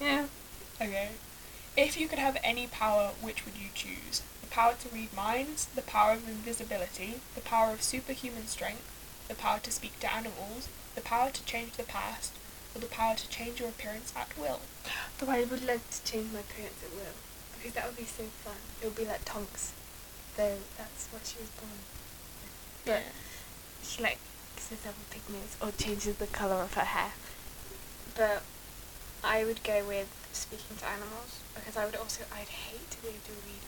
yeah. 0.00 0.24
Okay. 0.80 1.08
If 1.76 1.98
you 2.00 2.08
could 2.08 2.18
have 2.18 2.38
any 2.42 2.66
power, 2.66 3.10
which 3.20 3.44
would 3.44 3.54
you 3.56 3.68
choose? 3.74 4.22
The 4.52 4.56
power 4.56 4.74
to 4.82 4.94
read 4.94 5.14
minds, 5.16 5.64
the 5.64 5.80
power 5.80 6.12
of 6.12 6.28
invisibility, 6.28 7.22
the 7.34 7.40
power 7.40 7.72
of 7.72 7.82
superhuman 7.82 8.46
strength, 8.48 8.84
the 9.26 9.34
power 9.34 9.58
to 9.60 9.70
speak 9.70 9.98
to 10.00 10.12
animals, 10.12 10.68
the 10.94 11.00
power 11.00 11.30
to 11.30 11.44
change 11.46 11.72
the 11.78 11.84
past, 11.84 12.34
or 12.74 12.82
the 12.82 12.86
power 12.86 13.14
to 13.14 13.28
change 13.30 13.60
your 13.60 13.70
appearance 13.70 14.12
at 14.14 14.36
will? 14.36 14.60
But 15.18 15.30
I 15.30 15.44
would 15.44 15.64
love 15.64 15.80
to 15.90 16.04
change 16.04 16.34
my 16.34 16.40
appearance 16.40 16.84
at 16.84 16.92
will, 16.92 17.16
because 17.56 17.72
that 17.72 17.86
would 17.86 17.96
be 17.96 18.04
so 18.04 18.24
fun. 18.44 18.56
It 18.82 18.84
would 18.84 18.94
be 18.96 19.06
like 19.06 19.24
Tonks, 19.24 19.72
though 20.36 20.58
that's 20.76 21.06
what 21.06 21.24
she 21.24 21.40
was 21.40 21.48
born. 21.56 21.72
with. 22.84 22.84
But 22.84 23.88
she 23.88 24.02
like 24.02 24.18
gets 24.54 24.68
herself 24.68 25.00
a 25.00 25.14
pigment 25.14 25.56
or 25.62 25.70
changes 25.70 26.16
the 26.16 26.26
colour 26.26 26.60
of 26.60 26.74
her 26.74 26.84
hair. 26.84 27.12
But 28.14 28.42
I 29.24 29.46
would 29.46 29.62
go 29.64 29.82
with 29.88 30.12
speaking 30.32 30.76
to 30.76 30.86
animals 30.86 31.40
because 31.54 31.78
I 31.78 31.86
would 31.86 31.96
also 31.96 32.24
I'd 32.30 32.52
hate 32.52 32.90
to 32.90 33.00
be 33.00 33.08
able 33.08 33.24
to 33.24 33.32
read 33.48 33.64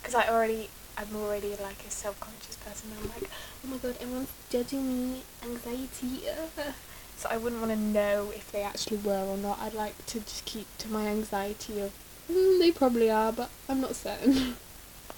because 0.00 0.14
I 0.14 0.28
already 0.28 0.68
I'm 0.96 1.14
already 1.16 1.50
like 1.50 1.84
a 1.86 1.90
self-conscious 1.90 2.56
person. 2.56 2.90
And 2.90 3.00
I'm 3.04 3.20
like, 3.20 3.30
oh 3.64 3.68
my 3.68 3.76
god, 3.78 3.96
everyone's 4.00 4.32
judging 4.50 5.12
me, 5.12 5.22
anxiety. 5.42 6.28
uh." 6.28 6.72
So 7.16 7.28
I 7.30 7.36
wouldn't 7.36 7.60
want 7.60 7.72
to 7.72 7.78
know 7.78 8.32
if 8.34 8.50
they 8.50 8.62
actually 8.62 8.96
were 8.96 9.26
or 9.26 9.36
not. 9.36 9.58
I'd 9.60 9.74
like 9.74 10.06
to 10.06 10.20
just 10.20 10.46
keep 10.46 10.66
to 10.78 10.88
my 10.88 11.06
anxiety 11.06 11.78
of 11.80 11.92
mm, 12.30 12.58
they 12.58 12.72
probably 12.72 13.10
are, 13.10 13.30
but 13.30 13.50
I'm 13.68 13.80
not 13.80 13.94
certain. 13.94 14.56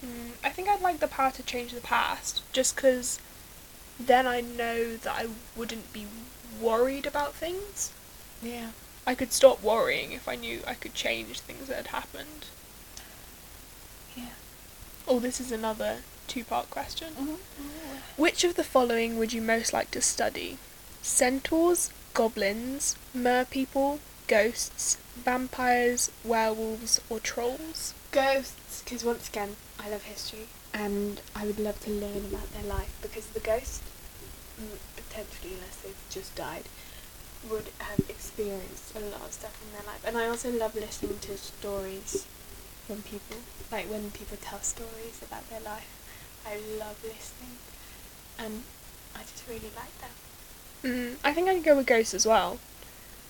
Mm, 0.05 0.33
I 0.43 0.49
think 0.49 0.69
I'd 0.69 0.81
like 0.81 0.99
the 0.99 1.07
power 1.07 1.31
to 1.31 1.45
change 1.45 1.71
the 1.71 1.81
past, 1.81 2.43
just 2.53 2.75
because 2.75 3.21
then 4.01 4.27
I 4.27 4.41
know 4.41 4.97
that 4.97 5.15
I 5.17 5.29
wouldn't 5.55 5.93
be 5.93 6.07
worried 6.61 7.07
about 7.07 7.35
things. 7.35 7.93
Yeah. 8.43 8.71
I 9.07 9.15
could 9.15 9.33
stop 9.33 9.63
worrying 9.63 10.11
if 10.11 10.27
I 10.27 10.35
knew 10.35 10.61
I 10.67 10.75
could 10.75 10.95
change 10.95 11.39
things 11.39 11.69
that 11.69 11.77
had 11.77 11.87
happened. 11.89 12.47
Oh, 15.07 15.19
this 15.19 15.41
is 15.41 15.51
another 15.51 15.99
two 16.29 16.45
part 16.45 16.71
question. 16.71 17.09
Mm-hmm. 17.15 17.35
Which 18.17 18.45
of 18.45 18.55
the 18.55 18.65
following 18.65 19.19
would 19.19 19.33
you 19.33 19.43
most 19.43 19.73
like 19.73 19.91
to 19.93 20.01
study? 20.01 20.59
Centaurs, 21.03 21.91
goblins, 22.15 22.97
merpeople, 23.13 23.99
ghosts, 24.29 24.99
vampires, 25.17 26.11
werewolves, 26.25 27.01
or 27.11 27.19
trolls? 27.21 27.95
Ghosts, 28.13 28.83
because 28.83 29.05
once 29.05 29.29
again, 29.29 29.57
I 29.79 29.91
love 29.91 30.05
history, 30.05 30.47
and 30.73 31.21
I 31.35 31.47
would 31.47 31.59
love 31.59 31.81
to 31.85 31.91
learn 31.91 32.25
about 32.27 32.53
their 32.53 32.65
life 32.65 32.97
because 33.03 33.27
the 33.29 33.41
ghost, 33.41 33.83
mm, 34.61 34.79
potentially 34.97 35.55
unless 35.55 35.77
they've 35.77 35.97
just 36.11 36.35
died, 36.35 36.65
would 37.51 37.71
have 37.79 38.09
experienced 38.09 38.95
a 38.95 39.01
lot 39.01 39.23
of 39.23 39.33
stuff 39.33 39.61
in 39.67 39.73
their 39.77 39.87
life. 39.93 40.05
And 40.07 40.17
I 40.17 40.29
also 40.29 40.51
love 40.51 40.75
listening 40.75 41.19
to 41.23 41.37
stories 41.37 42.27
from 42.87 43.03
people, 43.03 43.37
like 43.71 43.87
when 43.91 44.11
people 44.11 44.37
tell 44.41 44.61
stories 44.61 45.21
about 45.23 45.49
their 45.51 45.61
life. 45.61 45.89
I 46.47 46.57
love 46.79 46.99
listening, 47.05 47.57
and 48.39 48.65
I 49.15 49.21
just 49.23 49.45
really 49.49 49.71
like 49.77 49.97
that. 50.01 50.11
Mm, 50.83 51.17
I 51.23 51.33
think 51.33 51.49
I'd 51.49 51.63
go 51.63 51.77
with 51.77 51.87
ghosts 51.87 52.15
as 52.15 52.27
well. 52.27 52.59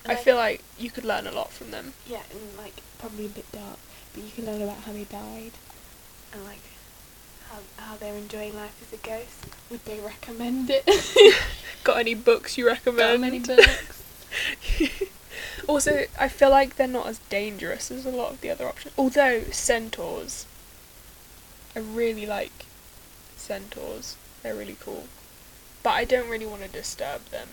I 0.05 0.17
feel 0.17 0.37
like 0.37 0.63
you 0.79 0.91
could 0.91 1.05
learn 1.05 1.27
a 1.27 1.31
lot 1.31 1.53
from 1.53 1.71
them. 1.71 1.93
Yeah, 2.09 2.23
and 2.31 2.57
like 2.59 2.75
probably 2.99 3.27
a 3.27 3.29
bit 3.29 3.51
dark, 3.53 3.79
but 4.15 4.25
you 4.25 4.31
can 4.31 4.47
learn 4.47 4.63
about 4.63 4.79
how 4.79 4.93
they 4.93 5.05
died 5.05 5.53
and 6.33 6.45
like 6.45 6.61
how 7.49 7.59
how 7.77 7.97
they're 7.97 8.17
enjoying 8.17 8.57
life 8.57 8.77
as 8.83 8.99
a 8.99 9.03
ghost. 9.03 9.47
Would 9.71 9.85
they 9.85 10.01
recommend 10.01 10.71
it? 10.71 11.37
Got 11.85 11.99
any 11.99 12.15
books 12.15 12.59
you 12.59 12.67
recommend? 12.67 13.47
Got 13.47 13.59
books? 13.59 14.03
also, 15.67 16.05
I 16.19 16.29
feel 16.29 16.51
like 16.51 16.77
they're 16.77 16.87
not 16.87 17.07
as 17.07 17.19
dangerous 17.31 17.91
as 17.91 18.07
a 18.07 18.11
lot 18.11 18.33
of 18.33 18.41
the 18.41 18.51
other 18.51 18.67
options. 18.67 18.95
Although 18.97 19.45
centaurs, 19.51 20.47
I 21.75 21.81
really 21.81 22.27
like 22.27 22.67
centaurs. 23.37 24.17
They're 24.43 24.55
really 24.55 24.77
cool, 24.81 25.05
but 25.83 25.91
I 25.91 26.05
don't 26.05 26.29
really 26.29 26.47
want 26.47 26.63
to 26.63 26.69
disturb 26.69 27.27
them. 27.27 27.49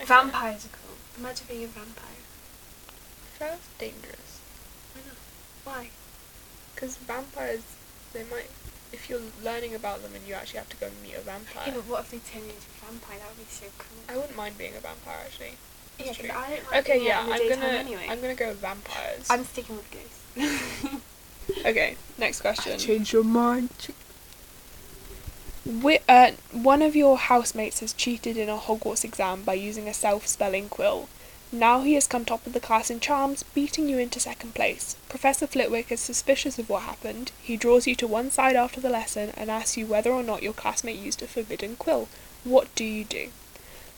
I 0.00 0.04
Vampires 0.04 0.66
are 0.66 0.68
cool. 0.68 0.96
Imagine 1.18 1.46
being 1.48 1.64
a 1.64 1.66
vampire. 1.66 2.22
That's 3.38 3.68
dangerous. 3.78 4.40
Why 4.94 5.02
not? 5.06 5.16
Why? 5.64 5.90
Because 6.74 6.96
vampires, 6.96 7.62
they 8.12 8.24
might. 8.24 8.50
If 8.92 9.08
you're 9.08 9.20
learning 9.42 9.74
about 9.74 10.02
them 10.02 10.12
and 10.14 10.26
you 10.28 10.34
actually 10.34 10.58
have 10.58 10.68
to 10.68 10.76
go 10.76 10.86
and 10.86 11.02
meet 11.02 11.14
a 11.14 11.20
vampire, 11.20 11.64
Yeah, 11.66 11.74
but 11.74 11.86
what 11.88 12.00
if 12.00 12.10
they 12.10 12.18
turn 12.18 12.44
you 12.44 12.52
into 12.52 12.68
a 12.76 12.86
vampire? 12.86 13.18
That 13.18 13.28
would 13.28 13.38
be 13.38 13.50
so 13.50 13.66
cool. 13.78 13.98
I 14.08 14.16
wouldn't 14.16 14.36
mind 14.36 14.58
being 14.58 14.76
a 14.76 14.80
vampire 14.80 15.20
actually. 15.24 15.56
Yeah, 15.98 16.12
true. 16.12 16.30
I 16.30 16.56
don't 16.56 16.70
like 16.70 16.88
Okay, 16.88 17.04
yeah, 17.04 17.26
it 17.34 17.40
in 17.40 17.48
the 17.48 17.54
I'm 17.54 17.60
gonna 17.60 17.78
anyway. 17.78 18.06
I'm 18.08 18.20
gonna 18.20 18.34
go 18.34 18.48
with 18.48 18.58
vampires. 18.58 19.26
I'm 19.30 19.44
sticking 19.44 19.76
with 19.76 19.90
ghosts. 19.90 21.02
Okay, 21.66 21.96
next 22.18 22.40
question. 22.40 22.78
Change 22.78 23.12
your 23.12 23.24
mind. 23.24 23.70
Wi- 25.64 26.00
uh, 26.08 26.32
one 26.50 26.82
of 26.82 26.96
your 26.96 27.18
housemates 27.18 27.80
has 27.80 27.92
cheated 27.92 28.36
in 28.36 28.48
a 28.48 28.56
Hogwarts 28.56 29.04
exam 29.04 29.42
by 29.42 29.54
using 29.54 29.88
a 29.88 29.94
self-spelling 29.94 30.68
quill. 30.68 31.08
Now 31.52 31.82
he 31.82 31.94
has 31.94 32.06
come 32.06 32.24
top 32.24 32.46
of 32.46 32.52
the 32.52 32.60
class 32.60 32.90
in 32.90 32.98
charms, 32.98 33.42
beating 33.42 33.88
you 33.88 33.98
into 33.98 34.18
second 34.18 34.54
place. 34.54 34.96
Professor 35.08 35.46
Flitwick 35.46 35.92
is 35.92 36.00
suspicious 36.00 36.58
of 36.58 36.68
what 36.68 36.82
happened. 36.84 37.30
He 37.42 37.56
draws 37.56 37.86
you 37.86 37.94
to 37.96 38.06
one 38.06 38.30
side 38.30 38.56
after 38.56 38.80
the 38.80 38.88
lesson 38.88 39.32
and 39.36 39.50
asks 39.50 39.76
you 39.76 39.86
whether 39.86 40.10
or 40.10 40.22
not 40.22 40.42
your 40.42 40.54
classmate 40.54 40.98
used 40.98 41.22
a 41.22 41.26
forbidden 41.26 41.76
quill. 41.76 42.08
What 42.44 42.74
do 42.74 42.84
you 42.84 43.04
do? 43.04 43.28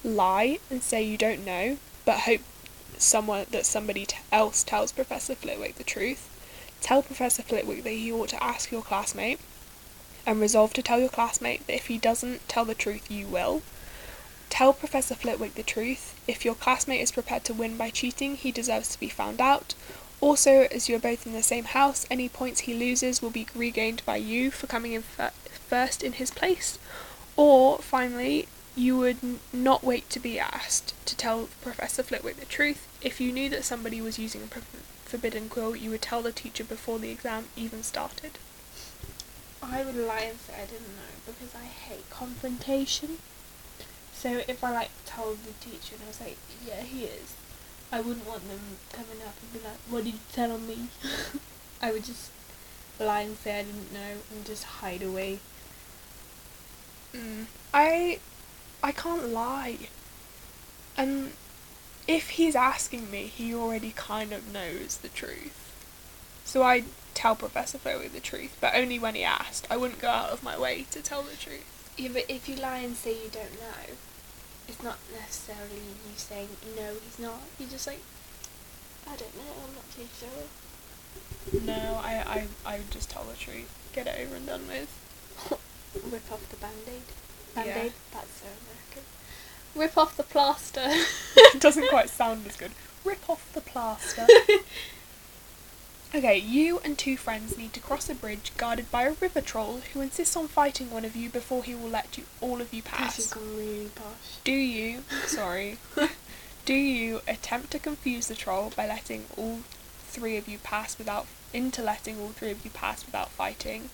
Lie 0.05 0.59
and 0.71 0.83
say 0.83 1.03
you 1.03 1.17
don't 1.17 1.45
know, 1.45 1.79
but 2.05 2.21
hope 2.21 2.43
someone 2.99 3.47
that 3.51 3.67
somebody 3.67 4.07
else 4.31 4.63
tells 4.63 4.93
Professor 4.93 5.35
Flitwick 5.35 5.77
the 5.77 5.85
truth. 5.85 6.31
Tell 6.81 7.03
Professor 7.03 7.43
Flitwick 7.43 7.83
that 7.85 7.91
he 7.91 8.13
ought 8.13 8.29
to 8.29 8.43
ask 8.43 8.71
your 8.71 8.83
classmate, 8.83 9.41
and 10.27 10.41
resolve 10.41 10.73
to 10.75 10.83
tell 10.83 11.01
your 11.01 11.09
classmate 11.09 11.67
that 11.67 11.75
if 11.75 11.87
he 11.87 11.99
doesn't 11.99 12.47
tell 12.49 12.65
the 12.65 12.75
truth, 12.75 13.11
you 13.11 13.27
will. 13.27 13.63
Tell 14.51 14.73
Professor 14.73 15.15
Flitwick 15.15 15.55
the 15.55 15.63
truth. 15.63 16.15
If 16.29 16.45
your 16.45 16.55
classmate 16.55 17.01
is 17.01 17.13
prepared 17.13 17.45
to 17.45 17.55
win 17.55 17.77
by 17.77 17.91
cheating, 17.91 18.37
he 18.37 18.53
deserves 18.53 18.91
to 18.91 19.01
be 19.01 19.09
found 19.09 19.41
out. 19.41 19.75
Also, 20.21 20.69
as 20.71 20.89
you 20.89 20.97
are 20.97 21.01
both 21.01 21.27
in 21.27 21.33
the 21.33 21.43
same 21.43 21.65
house, 21.65 22.07
any 22.11 22.29
points 22.29 22.61
he 22.61 22.75
loses 22.75 23.21
will 23.21 23.31
be 23.31 23.47
regained 23.55 24.03
by 24.07 24.17
you 24.17 24.51
for 24.51 24.67
coming 24.67 24.93
in 24.93 25.03
fir- 25.03 25.33
first 25.69 26.03
in 26.03 26.13
his 26.13 26.31
place. 26.31 26.79
Or, 27.37 27.79
finally, 27.79 28.47
you 28.77 28.99
would 28.99 29.19
n- 29.23 29.41
not 29.53 29.85
wait 29.85 30.11
to 30.11 30.21
be 30.21 30.39
asked 30.39 30.95
to 31.07 31.17
tell 31.17 31.49
Professor 31.63 32.03
Flitwick 32.03 32.39
the 32.39 32.47
truth. 32.47 32.87
If 33.01 33.21
you 33.21 33.33
knew 33.33 33.49
that 33.51 33.65
somebody 33.65 34.01
was 34.01 34.19
using 34.19 34.43
a 34.43 34.47
forbidden 35.09 35.49
quill, 35.49 35.77
you 35.77 35.91
would 35.91 36.03
tell 36.03 36.23
the 36.23 36.33
teacher 36.33 36.65
before 36.65 36.99
the 36.99 37.11
exam 37.11 37.47
even 37.57 37.83
started. 37.83 38.33
I 39.63 39.85
would 39.85 39.97
lie 39.97 40.27
and 40.31 40.39
say 40.41 40.55
I 40.55 40.67
didn't 40.67 40.97
know 40.97 41.15
because 41.27 41.55
I 41.55 41.65
hate 41.65 42.11
confrontation. 42.11 43.19
So 44.13 44.43
if 44.49 44.65
I 44.65 44.71
like 44.71 44.91
told 45.07 45.39
the 45.45 45.53
teacher 45.53 45.95
and 45.95 46.05
I 46.05 46.09
was 46.09 46.21
like, 46.21 46.39
yeah, 46.67 46.83
he 46.83 47.05
is, 47.05 47.35
I 47.93 48.01
wouldn't 48.01 48.27
want 48.27 48.49
them 48.49 48.79
coming 48.93 49.23
up 49.27 49.35
and 49.41 49.53
be 49.53 49.67
like, 49.67 49.79
what 49.89 50.05
did 50.05 50.15
you 50.15 50.21
tell 50.33 50.53
on 50.53 50.67
me? 50.67 50.89
I 51.83 51.93
would 51.93 52.05
just 52.05 52.31
lie 52.99 53.21
and 53.21 53.37
say 53.37 53.61
I 53.61 53.63
didn't 53.63 53.93
know 53.93 54.17
and 54.33 54.45
just 54.45 54.65
hide 54.65 55.03
away. 55.03 55.39
Mm. 57.15 57.47
I 57.73 58.19
I 58.85 58.93
can't 58.93 59.29
lie. 59.29 59.79
And 60.95 61.33
if 62.07 62.31
he's 62.37 62.55
asking 62.55 63.11
me, 63.11 63.23
he 63.29 63.55
already 63.55 63.95
kind 63.97 64.31
of 64.31 64.53
knows 64.53 64.99
the 64.99 65.09
truth. 65.09 65.73
So 66.45 66.63
I 66.63 66.85
tell 67.15 67.35
Professor 67.35 67.79
Flitwick 67.79 68.13
the 68.13 68.21
truth, 68.21 68.59
but 68.61 68.75
only 68.75 68.99
when 68.99 69.15
he 69.15 69.25
asked. 69.25 69.67
I 69.71 69.79
wouldn't 69.79 70.03
go 70.03 70.11
out 70.11 70.29
of 70.29 70.43
my 70.43 70.59
way 70.59 70.85
to 70.91 71.01
tell 71.01 71.23
the 71.23 71.35
truth. 71.35 71.95
Yeah, 71.97 72.11
but 72.13 72.27
if 72.29 72.47
you 72.47 72.57
lie 72.57 72.81
and 72.81 72.95
say 72.95 73.13
you 73.13 73.31
don't 73.33 73.59
know, 73.59 73.97
it's 74.69 74.83
not 74.83 74.99
necessarily 75.11 75.81
you 76.05 76.13
saying 76.17 76.49
no, 76.77 76.93
he's 77.03 77.19
not. 77.19 77.41
You're 77.59 77.71
just 77.71 77.87
like, 77.87 78.03
I 79.07 79.17
don't 79.17 79.35
know, 79.35 79.65
I'm 79.65 79.75
not 79.75 79.91
too 79.97 80.09
sure. 80.21 81.63
No, 81.65 82.01
I, 82.05 82.47
I, 82.67 82.75
I 82.75 82.77
would 82.77 82.91
just 82.91 83.09
tell 83.09 83.25
the 83.25 83.37
truth. 83.37 83.73
Get 83.95 84.09
it 84.09 84.21
over 84.21 84.37
and 84.37 84.47
done 84.47 84.69
with. 84.69 84.93
Rip 86.13 86.31
off 86.31 86.47
the 86.51 86.57
band-aid. 86.57 87.01
Yeah. 87.57 87.65
Band-aid? 87.65 87.93
That's 88.13 88.31
so 88.41 88.47
American. 88.47 89.03
Rip 89.75 89.99
off 89.99 90.17
the 90.17 90.23
plaster. 90.23 90.83
it 91.37 91.61
doesn't 91.61 91.89
quite 91.89 92.11
sound 92.11 92.47
as 92.47 92.57
good. 92.57 92.73
Rip 93.05 93.29
off 93.29 93.53
the 93.53 93.61
plaster. 93.61 94.27
Okay, 96.15 96.39
you 96.39 96.79
and 96.85 96.97
two 96.97 97.17
friends 97.17 97.59
need 97.59 97.73
to 97.73 97.81
cross 97.81 98.09
a 98.09 98.15
bridge 98.15 98.53
guarded 98.57 98.89
by 98.89 99.03
a 99.03 99.15
river 99.15 99.41
troll 99.41 99.81
who 99.93 100.01
insists 100.01 100.37
on 100.37 100.47
fighting 100.47 100.89
one 100.93 101.05
of 101.05 101.17
you 101.17 101.29
before 101.29 101.65
he 101.65 101.75
will 101.75 101.89
let 101.89 102.17
you 102.17 102.23
all 102.41 102.61
of 102.61 102.73
you 102.73 102.83
pass. 102.83 103.17
has 103.17 103.33
gone 103.35 103.57
really 103.57 103.91
posh. 103.97 104.39
Do 104.45 104.53
you, 104.53 105.03
sorry, 105.27 105.79
do 106.65 106.73
you 106.73 107.23
attempt 107.27 107.73
to 107.73 107.81
confuse 107.81 108.29
the 108.29 108.37
troll 108.37 108.73
by 108.77 108.87
letting 108.87 109.25
all 109.37 109.63
three 110.05 110.37
of 110.37 110.47
you 110.47 110.59
pass 110.59 110.97
without, 110.99 111.27
into 111.53 111.83
letting 111.83 112.21
all 112.21 112.29
three 112.29 112.53
of 112.53 112.65
you 112.65 112.71
pass 112.71 113.05
without 113.05 113.31
fighting? 113.31 113.91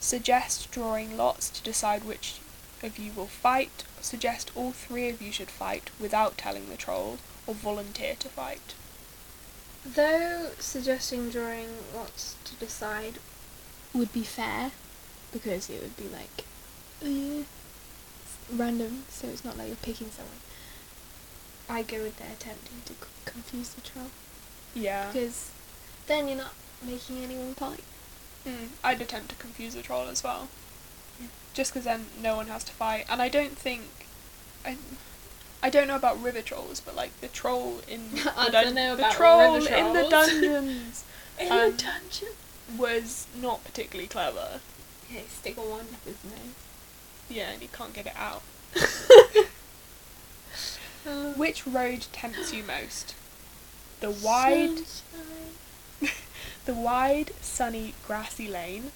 Suggest 0.00 0.70
drawing 0.70 1.18
lots 1.18 1.50
to 1.50 1.62
decide 1.62 2.02
which 2.02 2.36
of 2.82 2.98
you 2.98 3.12
will 3.12 3.26
fight, 3.26 3.84
suggest 4.00 4.50
all 4.54 4.72
three 4.72 5.08
of 5.08 5.20
you 5.22 5.32
should 5.32 5.50
fight 5.50 5.90
without 6.00 6.38
telling 6.38 6.68
the 6.68 6.76
troll, 6.76 7.18
or 7.46 7.54
volunteer 7.54 8.14
to 8.18 8.28
fight. 8.28 8.74
Though 9.84 10.50
suggesting 10.58 11.30
drawing 11.30 11.68
lots 11.94 12.36
to 12.44 12.54
decide 12.56 13.18
would 13.94 14.12
be 14.12 14.22
fair, 14.22 14.72
because 15.32 15.70
it 15.70 15.80
would 15.82 15.96
be 15.96 16.08
like 16.08 16.44
random, 18.54 19.04
so 19.08 19.28
it's 19.28 19.44
not 19.44 19.56
like 19.56 19.68
you're 19.68 19.76
picking 19.76 20.10
someone. 20.10 20.40
I 21.68 21.82
go 21.82 22.02
with 22.02 22.16
the 22.16 22.24
attempting 22.24 22.80
to 22.86 22.92
c- 22.94 22.98
confuse 23.26 23.70
the 23.70 23.80
troll 23.82 24.10
Yeah. 24.74 25.10
because 25.12 25.50
then 26.06 26.28
you're 26.28 26.38
not 26.38 26.54
making 26.82 27.22
anyone 27.22 27.54
fight. 27.54 27.84
Mm, 28.46 28.68
I'd 28.82 29.02
attempt 29.02 29.30
to 29.30 29.34
confuse 29.36 29.74
the 29.74 29.82
troll 29.82 30.08
as 30.08 30.22
well. 30.24 30.48
Just 31.58 31.72
because 31.72 31.84
then 31.86 32.06
no 32.22 32.36
one 32.36 32.46
has 32.46 32.62
to 32.64 32.72
fight. 32.72 33.04
And 33.10 33.20
I 33.20 33.28
don't 33.28 33.58
think. 33.58 33.82
I, 34.64 34.76
I 35.60 35.70
don't 35.70 35.88
know 35.88 35.96
about 35.96 36.22
river 36.22 36.40
trolls, 36.40 36.78
but 36.78 36.94
like 36.94 37.20
the 37.20 37.26
troll 37.26 37.80
in 37.88 38.10
the, 38.14 38.32
I 38.36 38.48
dun- 38.48 38.64
don't 38.66 38.74
know 38.76 38.94
the 38.94 39.02
about 39.02 39.12
troll 39.14 39.54
river 39.56 39.74
in 39.74 39.92
the 39.92 40.08
trolls. 40.08 40.10
dungeons 40.10 41.04
In 41.40 41.50
Um, 41.50 41.72
the 41.72 41.76
dungeon. 41.82 42.28
was 42.76 43.26
not 43.40 43.64
particularly 43.64 44.06
clever. 44.06 44.60
Yeah, 45.12 45.22
stick 45.28 45.56
a 45.56 45.60
wand 45.60 45.88
up 45.94 46.04
his 46.04 46.22
nose. 46.22 46.54
Yeah, 47.28 47.50
and 47.50 47.60
you 47.60 47.66
can't 47.72 47.92
get 47.92 48.06
it 48.06 48.14
out. 48.16 48.42
Which 51.36 51.66
road 51.66 52.06
tempts 52.12 52.52
you 52.52 52.62
most? 52.62 53.14
The 54.00 54.10
wide, 54.10 54.78
Sunshine. 54.78 56.14
the 56.66 56.74
wide, 56.74 57.32
sunny, 57.40 57.94
grassy 58.06 58.46
lane, 58.48 58.92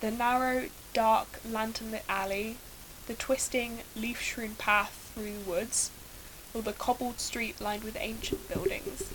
the 0.00 0.10
narrow, 0.10 0.66
dark, 0.92 1.40
lantern-lit 1.48 2.04
alley, 2.08 2.56
the 3.06 3.14
twisting, 3.14 3.80
leaf-strewn 3.96 4.54
path 4.56 5.12
through 5.14 5.32
the 5.44 5.50
woods, 5.50 5.90
or 6.54 6.62
the 6.62 6.72
cobbled 6.72 7.20
street 7.20 7.60
lined 7.60 7.84
with 7.84 7.96
ancient 7.98 8.48
buildings. 8.48 9.12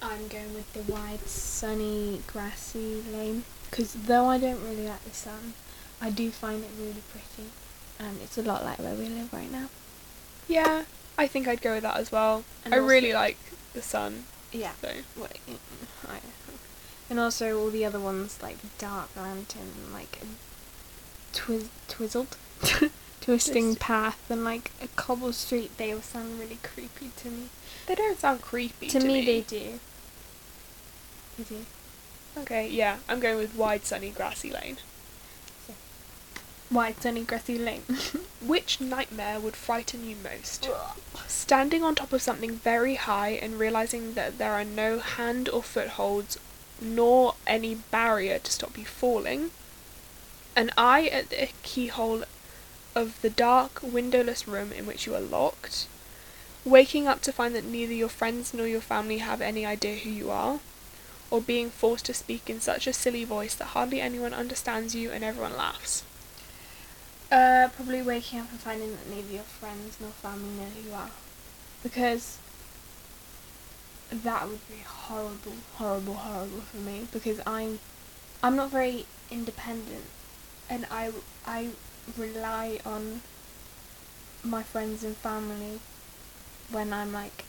I'm 0.00 0.28
going 0.28 0.54
with 0.54 0.72
the 0.72 0.90
wide, 0.90 1.26
sunny, 1.26 2.22
grassy 2.26 3.02
lane 3.12 3.44
because 3.70 3.92
though 3.92 4.26
I 4.26 4.38
don't 4.38 4.62
really 4.62 4.86
like 4.86 5.04
the 5.04 5.14
sun, 5.14 5.54
I 6.00 6.10
do 6.10 6.30
find 6.30 6.62
it 6.62 6.70
really 6.78 7.02
pretty, 7.10 7.50
and 7.98 8.18
it's 8.22 8.38
a 8.38 8.42
lot 8.42 8.64
like 8.64 8.78
where 8.78 8.94
we 8.94 9.08
live 9.08 9.32
right 9.32 9.50
now. 9.50 9.68
Yeah, 10.46 10.84
I 11.18 11.26
think 11.26 11.46
I'd 11.48 11.60
go 11.60 11.74
with 11.74 11.82
that 11.82 11.96
as 11.96 12.10
well. 12.12 12.44
And 12.64 12.72
I 12.72 12.78
also- 12.78 12.88
really 12.88 13.12
like 13.12 13.36
the 13.74 13.82
sun, 13.82 14.24
Yeah. 14.52 14.72
so 14.80 14.88
and 17.10 17.18
also 17.18 17.58
all 17.58 17.70
the 17.70 17.84
other 17.84 17.98
ones 18.00 18.38
like 18.42 18.56
dark 18.78 19.08
lantern, 19.16 19.72
like 19.92 20.20
twiz- 21.46 21.68
twizzled, 21.88 22.36
twisting 23.20 23.64
Twist. 23.66 23.80
path, 23.80 24.30
and 24.30 24.44
like 24.44 24.70
a 24.82 24.88
cobble 24.88 25.32
street. 25.32 25.76
They 25.76 25.92
all 25.92 26.00
sound 26.00 26.38
really 26.38 26.58
creepy 26.62 27.10
to 27.18 27.28
me. 27.30 27.48
they 27.86 27.94
don't 27.94 28.18
sound 28.18 28.42
creepy 28.42 28.88
to 28.88 29.00
to, 29.00 29.06
me, 29.06 29.24
they 29.24 29.40
do. 29.42 29.80
They 31.36 31.44
do. 31.44 31.64
Okay, 32.38 32.68
yeah, 32.68 32.98
I'm 33.08 33.20
going 33.20 33.36
with 33.36 33.54
wide, 33.56 33.84
sunny, 33.84 34.10
grassy 34.10 34.50
lane. 34.50 34.78
Wide, 36.70 37.00
sunny, 37.00 37.24
grassy 37.24 37.56
lane. 37.58 37.82
Which 38.46 38.78
nightmare 38.80 39.40
would 39.40 39.56
frighten 39.56 40.06
you 40.06 40.16
most? 40.22 40.68
Standing 41.26 41.82
on 41.82 41.94
top 41.94 42.12
of 42.12 42.20
something 42.20 42.56
very 42.56 42.96
high 42.96 43.30
and 43.30 43.58
realizing 43.58 44.12
that 44.14 44.36
there 44.36 44.52
are 44.52 44.64
no 44.64 44.98
hand 44.98 45.48
or 45.48 45.62
footholds 45.62 46.36
nor 46.80 47.34
any 47.46 47.74
barrier 47.74 48.38
to 48.38 48.52
stop 48.52 48.76
you 48.76 48.84
falling. 48.84 49.50
An 50.58 50.72
eye 50.76 51.06
at 51.06 51.30
the 51.30 51.50
keyhole 51.62 52.24
of 52.92 53.22
the 53.22 53.30
dark, 53.30 53.78
windowless 53.80 54.48
room 54.48 54.72
in 54.72 54.86
which 54.86 55.06
you 55.06 55.14
are 55.14 55.20
locked. 55.20 55.86
Waking 56.64 57.06
up 57.06 57.22
to 57.22 57.32
find 57.32 57.54
that 57.54 57.64
neither 57.64 57.94
your 57.94 58.08
friends 58.08 58.52
nor 58.52 58.66
your 58.66 58.80
family 58.80 59.18
have 59.18 59.40
any 59.40 59.64
idea 59.64 59.94
who 59.98 60.10
you 60.10 60.32
are. 60.32 60.58
Or 61.30 61.40
being 61.40 61.70
forced 61.70 62.06
to 62.06 62.12
speak 62.12 62.50
in 62.50 62.60
such 62.60 62.88
a 62.88 62.92
silly 62.92 63.22
voice 63.22 63.54
that 63.54 63.66
hardly 63.66 64.00
anyone 64.00 64.34
understands 64.34 64.96
you 64.96 65.12
and 65.12 65.22
everyone 65.22 65.56
laughs. 65.56 66.02
Uh, 67.30 67.68
probably 67.76 68.02
waking 68.02 68.40
up 68.40 68.50
and 68.50 68.58
finding 68.58 68.90
that 68.90 69.08
neither 69.08 69.32
your 69.32 69.44
friends 69.44 69.98
nor 70.00 70.10
family 70.10 70.50
know 70.58 70.66
who 70.74 70.88
you 70.88 70.92
are. 70.92 71.10
Because 71.84 72.38
that 74.10 74.48
would 74.48 74.68
be 74.68 74.82
horrible, 74.84 75.52
horrible, 75.76 76.14
horrible 76.14 76.62
for 76.62 76.78
me. 76.78 77.06
Because 77.12 77.40
I'm, 77.46 77.78
I'm 78.42 78.56
not 78.56 78.70
very 78.70 79.06
independent, 79.30 80.06
and 80.70 80.86
I, 80.90 81.12
I 81.46 81.70
rely 82.16 82.80
on 82.84 83.22
my 84.44 84.62
friends 84.62 85.04
and 85.04 85.16
family 85.16 85.80
when 86.70 86.92
I'm 86.92 87.12
like 87.12 87.44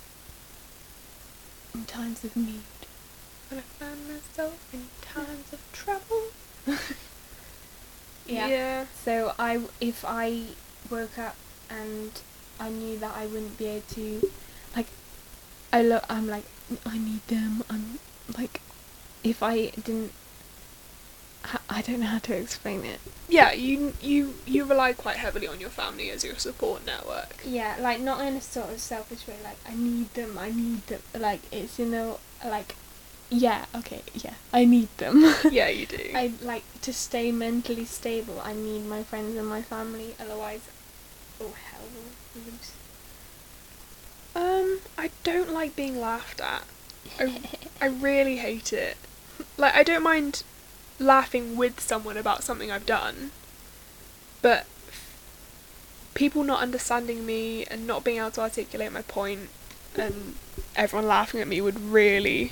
in 1.74 1.86
times 1.86 2.24
of 2.24 2.36
need. 2.36 2.62
When 3.50 3.60
I 3.60 3.64
find 3.64 4.08
myself 4.08 4.74
in 4.74 4.88
times 5.02 5.54
of 5.54 5.60
trouble. 5.72 6.24
Yeah. 8.30 8.48
Yeah. 8.48 8.86
So 9.04 9.34
I, 9.40 9.62
if 9.82 10.06
I 10.08 10.44
woke 10.90 11.18
up 11.18 11.36
and 11.70 12.12
I 12.60 12.70
knew 12.70 12.98
that 13.00 13.16
I 13.16 13.26
wouldn't 13.26 13.58
be 13.58 13.66
able 13.66 13.88
to, 13.90 14.32
like, 14.76 14.88
I 15.74 15.82
look, 15.82 16.04
I'm 16.10 16.28
like, 16.28 16.46
I 16.86 16.98
need 16.98 17.26
them. 17.28 17.64
I'm 17.70 18.00
like, 18.38 18.62
if 19.24 19.42
I 19.42 19.68
didn't, 19.70 20.12
I 21.70 21.82
don't 21.82 22.00
know 22.02 22.08
how 22.08 22.20
to 22.20 22.36
explain 22.36 22.84
it. 22.84 23.00
Yeah, 23.30 23.54
you 23.54 23.94
you 24.02 24.36
you 24.46 24.66
rely 24.66 24.94
quite 24.94 25.18
heavily 25.18 25.48
on 25.48 25.60
your 25.60 25.70
family 25.70 26.10
as 26.10 26.24
your 26.24 26.36
support 26.36 26.86
network. 26.86 27.38
Yeah, 27.46 27.78
like 27.80 28.00
not 28.00 28.26
in 28.26 28.36
a 28.36 28.42
sort 28.42 28.70
of 28.70 28.80
selfish 28.80 29.28
way. 29.28 29.38
Like 29.44 29.58
I 29.68 29.76
need 29.76 30.14
them. 30.14 30.38
I 30.38 30.52
need 30.52 30.86
them. 30.88 31.02
Like 31.18 31.42
it's 31.52 31.80
you 31.80 31.86
know 31.86 32.20
like, 32.44 32.76
yeah, 33.30 33.66
okay, 33.76 34.02
yeah, 34.14 34.34
I 34.52 34.66
need 34.66 34.90
them. 34.98 35.24
yeah, 35.52 35.70
you 35.70 35.86
do. 35.86 36.12
I 36.14 36.34
like 36.42 36.64
to 36.82 36.92
stay 36.92 37.32
mentally 37.32 37.86
stable. 37.86 38.42
I 38.44 38.54
need 38.54 38.86
my 38.86 39.04
friends 39.04 39.38
and 39.38 39.48
my 39.48 39.62
family. 39.62 40.16
Otherwise, 40.20 40.68
oh 41.40 41.54
hell 41.72 41.82
will 41.96 42.44
loose. 42.44 42.74
Um, 44.36 44.80
I 44.98 45.12
don't 45.24 45.52
like 45.54 45.76
being 45.76 46.00
laughed 46.00 46.42
at. 46.42 46.64
I, 47.20 47.42
I 47.82 47.88
really 47.88 48.38
hate 48.38 48.74
it. 48.74 48.98
Like, 49.58 49.76
I 49.76 49.84
don't 49.84 50.04
mind 50.04 50.44
laughing 51.00 51.56
with 51.56 51.80
someone 51.80 52.18
about 52.18 52.44
something 52.44 52.72
I've 52.72 52.86
done, 52.86 53.32
but 54.42 54.66
people 56.14 56.44
not 56.44 56.62
understanding 56.62 57.26
me 57.26 57.66
and 57.66 57.88
not 57.88 58.04
being 58.04 58.18
able 58.18 58.32
to 58.32 58.42
articulate 58.42 58.92
my 58.92 59.02
point 59.02 59.50
and 59.96 60.36
everyone 60.76 61.08
laughing 61.08 61.42
at 61.42 61.48
me 61.48 61.62
would 61.62 61.80
really 61.80 62.52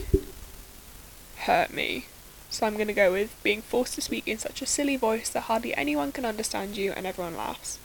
hurt 1.40 1.74
me. 1.74 2.06
So 2.50 2.66
I'm 2.66 2.76
going 2.76 2.88
to 2.88 2.94
go 2.94 3.12
with 3.12 3.36
being 3.44 3.62
forced 3.62 3.96
to 3.96 4.02
speak 4.02 4.28
in 4.28 4.38
such 4.38 4.62
a 4.62 4.66
silly 4.66 4.96
voice 4.96 5.30
that 5.30 5.42
hardly 5.42 5.76
anyone 5.76 6.12
can 6.12 6.26
understand 6.26 6.78
you 6.78 6.92
and 6.94 7.06
everyone 7.06 7.36
laughs. 7.36 7.78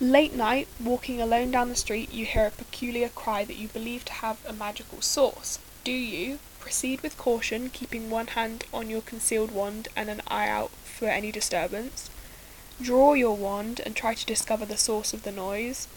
Late 0.00 0.34
night, 0.34 0.66
walking 0.82 1.20
alone 1.20 1.50
down 1.50 1.68
the 1.68 1.76
street, 1.76 2.12
you 2.12 2.26
hear 2.26 2.46
a 2.46 2.50
peculiar 2.50 3.08
cry 3.08 3.44
that 3.44 3.56
you 3.56 3.68
believe 3.68 4.04
to 4.06 4.12
have 4.14 4.44
a 4.46 4.52
magical 4.52 5.00
source. 5.00 5.58
Do 5.84 5.92
you? 5.92 6.38
Proceed 6.64 7.02
with 7.02 7.18
caution, 7.18 7.68
keeping 7.68 8.08
one 8.08 8.28
hand 8.28 8.64
on 8.72 8.88
your 8.88 9.02
concealed 9.02 9.50
wand 9.50 9.88
and 9.94 10.08
an 10.08 10.22
eye 10.26 10.48
out 10.48 10.70
for 10.70 11.08
any 11.08 11.30
disturbance. 11.30 12.08
Draw 12.80 13.12
your 13.12 13.36
wand 13.36 13.82
and 13.84 13.94
try 13.94 14.14
to 14.14 14.24
discover 14.24 14.64
the 14.64 14.78
source 14.78 15.12
of 15.12 15.24
the 15.24 15.30
noise. 15.30 15.88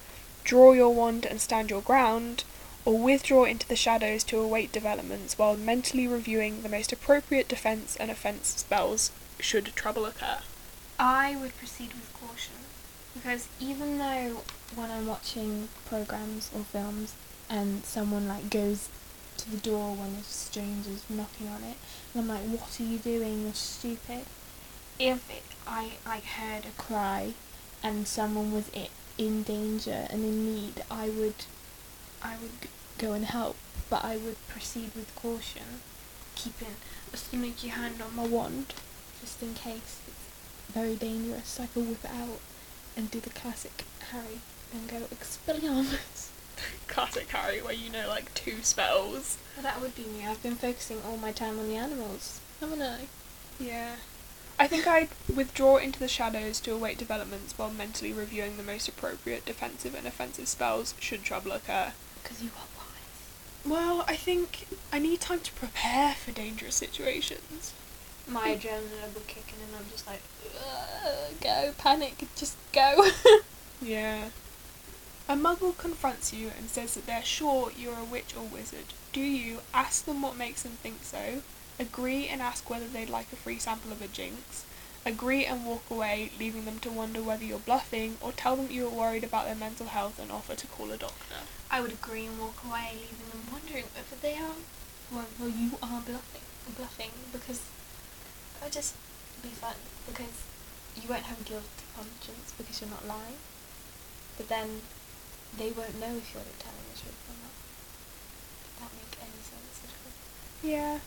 Draw 0.44 0.74
your 0.74 0.94
wand 0.94 1.26
and 1.26 1.40
stand 1.40 1.70
your 1.70 1.82
ground, 1.82 2.44
or 2.84 2.98
withdraw 2.98 3.46
into 3.46 3.66
the 3.66 3.78
shadows 3.78 4.26
to 4.26 4.40
await 4.40 4.74
developments 4.74 5.38
while 5.38 5.56
mentally 5.56 6.06
reviewing 6.06 6.64
the 6.64 6.70
most 6.70 6.92
appropriate 6.92 7.48
defense 7.48 7.96
and 7.96 8.12
offense 8.12 8.50
spells 8.58 9.12
should 9.40 9.68
trouble 9.68 10.06
occur. 10.06 10.40
I 11.00 11.38
would 11.38 11.58
proceed 11.58 11.94
with 11.94 12.12
caution 12.20 12.56
because 13.14 13.48
even 13.62 14.00
though 14.00 14.42
when 14.76 14.92
I'm 14.92 15.08
watching 15.08 15.70
programs 15.86 16.52
or 16.54 16.66
films 16.66 17.14
and 17.50 17.86
someone 17.86 18.28
like 18.28 18.50
goes 18.50 18.90
to 19.38 19.52
the 19.52 19.58
door 19.58 19.96
when 19.96 20.16
a 20.16 20.24
stranger's 20.24 21.04
knocking 21.10 21.48
on 21.48 21.64
it, 21.64 21.78
and 22.14 22.22
I'm 22.24 22.28
like, 22.28 22.44
"What 22.60 22.80
are 22.80 22.84
you 22.84 22.98
doing? 22.98 23.44
You're 23.44 23.54
stupid." 23.54 24.26
If 25.00 25.30
it, 25.30 25.44
I 25.68 25.94
like 26.06 26.26
heard 26.26 26.66
a 26.66 26.72
cry 26.82 27.34
and 27.84 28.08
someone 28.08 28.52
was 28.52 28.66
i- 28.76 28.90
in 29.18 29.44
danger 29.44 30.08
and 30.10 30.24
in 30.24 30.46
need, 30.46 30.84
I 30.90 31.10
would, 31.10 31.36
I 32.22 32.36
would 32.38 32.68
go 32.98 33.14
and 33.14 33.26
help, 33.26 33.56
but 33.90 34.04
I 34.04 34.18
would 34.18 34.38
proceed 34.48 34.92
with 34.96 35.14
caution, 35.16 35.82
keeping 36.36 36.76
a 37.14 37.18
sneaky 37.18 37.68
hand 37.70 38.02
on 38.02 38.16
my 38.16 38.26
wand, 38.26 38.74
just 39.22 39.42
in 39.44 39.54
case 39.54 40.00
it's 40.08 40.26
very 40.74 40.96
dangerous. 40.96 41.60
I 41.60 41.68
could 41.68 41.88
whip 41.88 42.04
it 42.04 42.12
out 42.12 42.40
and 42.96 43.12
do 43.12 43.20
the 43.20 43.30
classic 43.30 43.86
Harry 44.12 44.40
and 44.74 44.88
go 44.90 45.02
Expelliarmus. 45.14 46.27
Classic 46.88 47.28
Harry, 47.30 47.62
where 47.62 47.74
you 47.74 47.90
know 47.90 48.08
like 48.08 48.34
two 48.34 48.62
spells. 48.62 49.38
Well, 49.56 49.64
that 49.64 49.82
would 49.82 49.96
be 49.96 50.04
me. 50.04 50.26
I've 50.26 50.42
been 50.44 50.56
focusing 50.56 51.02
all 51.06 51.18
my 51.18 51.32
time 51.32 51.60
on 51.60 51.68
the 51.68 51.76
animals, 51.76 52.40
haven't 52.60 52.82
I? 52.82 53.08
Yeah. 53.60 53.96
I 54.60 54.68
think 54.68 54.88
I'd 54.88 55.10
withdraw 55.34 55.78
into 55.78 56.00
the 56.00 56.08
shadows 56.08 56.60
to 56.62 56.74
await 56.74 56.98
developments 56.98 57.58
while 57.58 57.70
mentally 57.70 58.12
reviewing 58.12 58.58
the 58.58 58.64
most 58.64 58.88
appropriate 58.88 59.46
defensive 59.46 59.94
and 59.94 60.08
offensive 60.08 60.48
spells 60.48 60.96
should 61.00 61.24
trouble 61.24 61.52
occur. 61.52 61.94
Because 62.24 62.42
you 62.42 62.50
are 62.50 62.68
wise. 62.76 63.66
Well, 63.66 64.04
I 64.08 64.16
think 64.16 64.66
I 64.92 64.98
need 64.98 65.22
time 65.22 65.42
to 65.42 65.52
prepare 65.54 66.16
for 66.16 66.32
dangerous 66.32 66.76
situations. 66.76 67.74
My 68.28 68.54
hmm. 68.54 68.60
adrenaline 68.60 69.14
will 69.14 69.22
kick 69.28 69.46
in, 69.50 69.64
and 69.64 69.76
I'm 69.78 69.92
just 69.92 70.08
like, 70.08 70.22
go, 71.40 71.74
panic, 71.78 72.26
just 72.36 72.58
go. 72.74 73.10
Yeah. 73.82 74.30
A 75.30 75.36
muggle 75.36 75.78
confronts 75.78 76.32
you 76.32 76.52
and 76.58 76.70
says 76.70 76.94
that 76.94 77.06
they're 77.06 77.22
sure 77.22 77.72
you're 77.78 78.00
a 78.00 78.04
witch 78.06 78.34
or 78.34 78.44
wizard. 78.44 78.94
Do 79.12 79.20
you 79.20 79.60
ask 79.74 80.06
them 80.06 80.22
what 80.22 80.38
makes 80.38 80.64
them 80.64 80.78
think 80.82 81.04
so? 81.04 81.42
Agree 81.78 82.30
and 82.30 82.42
ask 82.42 82.70
whether 82.70 82.88
they'd 82.88 83.10
like 83.10 83.34
a 83.34 83.36
free 83.36 83.60
sample 83.60 83.92
of 83.92 84.02
a 84.02 84.08
jinx? 84.08 84.64
Agree 85.06 85.46
and 85.46 85.66
walk 85.66 85.84
away, 85.90 86.32
leaving 86.40 86.64
them 86.64 86.80
to 86.80 86.90
wonder 86.90 87.22
whether 87.22 87.44
you're 87.44 87.60
bluffing, 87.60 88.18
or 88.22 88.32
tell 88.32 88.56
them 88.56 88.72
you 88.72 88.88
are 88.88 88.90
worried 88.90 89.26
about 89.26 89.46
their 89.46 89.56
mental 89.56 89.88
health 89.88 90.18
and 90.18 90.32
offer 90.32 90.56
to 90.56 90.68
call 90.68 90.92
a 90.92 90.98
doctor? 90.98 91.44
I 91.70 91.82
would 91.82 91.92
agree 91.92 92.26
and 92.26 92.40
walk 92.40 92.64
away, 92.66 92.92
leaving 92.94 93.30
them 93.30 93.52
wondering 93.52 93.86
whether 93.96 94.16
they 94.22 94.36
are, 94.36 94.56
well, 95.12 95.28
you 95.50 95.72
are 95.84 96.02
bluffing, 96.02 96.48
bluffing 96.78 97.12
because 97.34 97.62
that 98.54 98.64
would 98.64 98.74
just 98.74 98.96
be 99.44 99.50
fun 99.50 99.76
because 100.08 100.44
you 100.96 101.10
won't 101.10 101.24
have 101.24 101.42
a 101.42 101.44
guilty 101.44 101.84
conscience 101.96 102.54
because 102.58 102.80
you're 102.80 102.90
not 102.90 103.06
lying, 103.06 103.40
but 104.38 104.48
then 104.48 104.82
they 105.58 105.72
won't 105.72 106.00
know 106.00 106.16
if 106.18 106.34
you're 106.34 106.44
telling 106.60 106.86
the 106.92 107.00
truth 107.00 107.22
or 107.30 107.36
not. 107.40 107.56
Did 108.64 108.76
that 108.82 108.92
make 108.96 109.14
any 109.22 109.42
sense 109.42 109.82
at 109.84 109.92
all? 109.94 110.12
Yeah. 110.64 111.00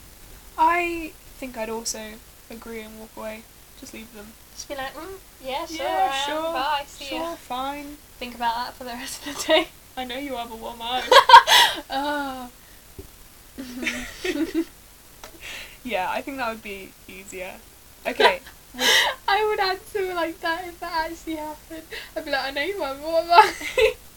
I 0.56 1.12
think 1.38 1.56
I'd 1.56 1.70
also 1.70 2.14
agree 2.50 2.80
and 2.80 2.98
walk 2.98 3.10
away. 3.16 3.42
Just 3.80 3.94
leave 3.94 4.12
them. 4.14 4.32
Just 4.54 4.68
be 4.68 4.74
like, 4.74 4.94
mm, 4.94 5.18
yeah, 5.42 5.64
sure, 5.66 5.86
yeah, 5.86 6.10
I 6.12 6.30
am, 6.30 6.52
bye, 6.52 6.84
see 6.86 7.06
sure, 7.06 7.18
ya. 7.18 7.34
fine. 7.36 7.96
Think 8.18 8.34
about 8.34 8.54
that 8.54 8.74
for 8.74 8.84
the 8.84 8.90
rest 8.90 9.26
of 9.26 9.36
the 9.36 9.42
day. 9.42 9.68
I 9.96 10.04
know 10.04 10.18
you 10.18 10.36
have 10.36 10.50
a 10.52 10.56
woman. 10.56 11.02
oh. 11.90 12.50
yeah, 15.84 16.10
I 16.10 16.20
think 16.20 16.36
that 16.36 16.50
would 16.50 16.62
be 16.62 16.92
easier. 17.08 17.54
Okay. 18.06 18.40
I 19.28 19.46
would 19.46 19.60
answer 19.60 20.14
like 20.14 20.40
that 20.40 20.66
if 20.66 20.78
that 20.80 21.10
actually 21.10 21.36
happened. 21.36 21.82
I'd 22.16 22.24
be 22.24 22.30
like, 22.30 22.44
I 22.44 22.50
know 22.50 22.62
you 22.62 22.82
of 22.84 23.00
mine. 23.00 23.04
Oh, 23.04 23.54
I 23.76 23.94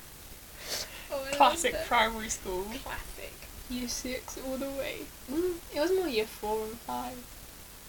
love 1.16 1.32
Classic 1.32 1.76
primary 1.86 2.30
school. 2.30 2.66
Classic. 2.84 3.34
Year 3.70 3.88
six 3.88 4.38
all 4.46 4.58
the 4.58 4.70
way. 4.70 5.06
Mm, 5.32 5.56
it 5.74 5.80
was 5.80 5.92
more 5.92 6.08
year 6.08 6.26
four 6.26 6.66
and 6.66 6.78
five. 6.80 7.18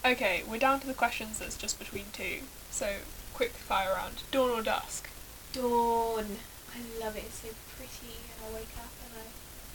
Okay, 0.05 0.43
we're 0.49 0.59
down 0.59 0.81
to 0.81 0.87
the 0.87 0.95
questions 0.95 1.39
that's 1.39 1.57
just 1.57 1.79
between 1.79 2.05
two. 2.13 2.41
So, 2.71 3.01
quick 3.33 3.53
fire 3.53 3.95
round. 3.95 4.23
Dawn 4.31 4.51
or 4.51 4.63
dusk? 4.63 5.09
Dawn. 5.53 6.37
I 6.75 6.81
love 7.03 7.17
it. 7.17 7.25
It's 7.27 7.41
so 7.41 7.49
pretty, 7.77 8.19
and 8.35 8.39
I 8.45 8.55
wake 8.55 8.75
up 8.77 8.93
and 9.07 9.15
I. 9.17 9.27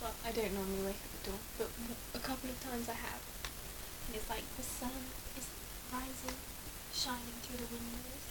Well, 0.01 0.13
I 0.25 0.31
don't 0.31 0.53
normally 0.53 0.85
wake 0.85 1.01
up 1.01 1.13
at 1.17 1.23
dawn, 1.25 1.39
but 1.57 1.69
a 2.13 2.23
couple 2.23 2.49
of 2.49 2.59
times 2.63 2.87
I 2.87 2.93
have. 2.93 3.21
And 4.07 4.15
it's 4.15 4.29
like 4.29 4.43
the 4.55 4.63
sun 4.63 5.11
is 5.37 5.47
rising, 5.91 6.37
shining 6.93 7.37
through 7.43 7.65
the 7.65 7.71
windows, 7.73 8.25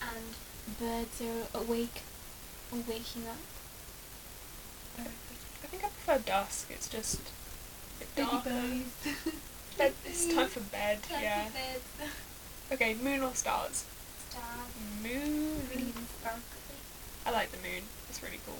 and 0.00 0.34
birds 0.78 1.20
are 1.20 1.58
awake 1.60 2.02
or 2.70 2.78
waking 2.88 3.26
up. 3.28 3.51
I 4.98 5.66
think 5.66 5.84
I 5.84 5.88
prefer 5.88 6.18
dusk. 6.18 6.70
It's 6.70 6.88
just 6.88 7.20
a 7.20 8.04
bit 8.16 8.16
darker. 8.16 8.50
Bed- 9.78 9.94
It's 10.04 10.26
time 10.34 10.48
for 10.48 10.60
bed, 10.60 10.98
Like 11.10 11.22
yeah. 11.22 11.44
birds. 11.48 12.12
Okay, 12.72 12.94
moon 12.94 13.22
or 13.22 13.34
stars? 13.34 13.84
Stars. 14.28 14.68
Moon. 15.02 15.62
Sparkly. 16.20 16.76
I 17.24 17.30
like 17.30 17.50
the 17.52 17.56
moon. 17.58 17.84
It's 18.10 18.22
really 18.22 18.40
cool. 18.44 18.58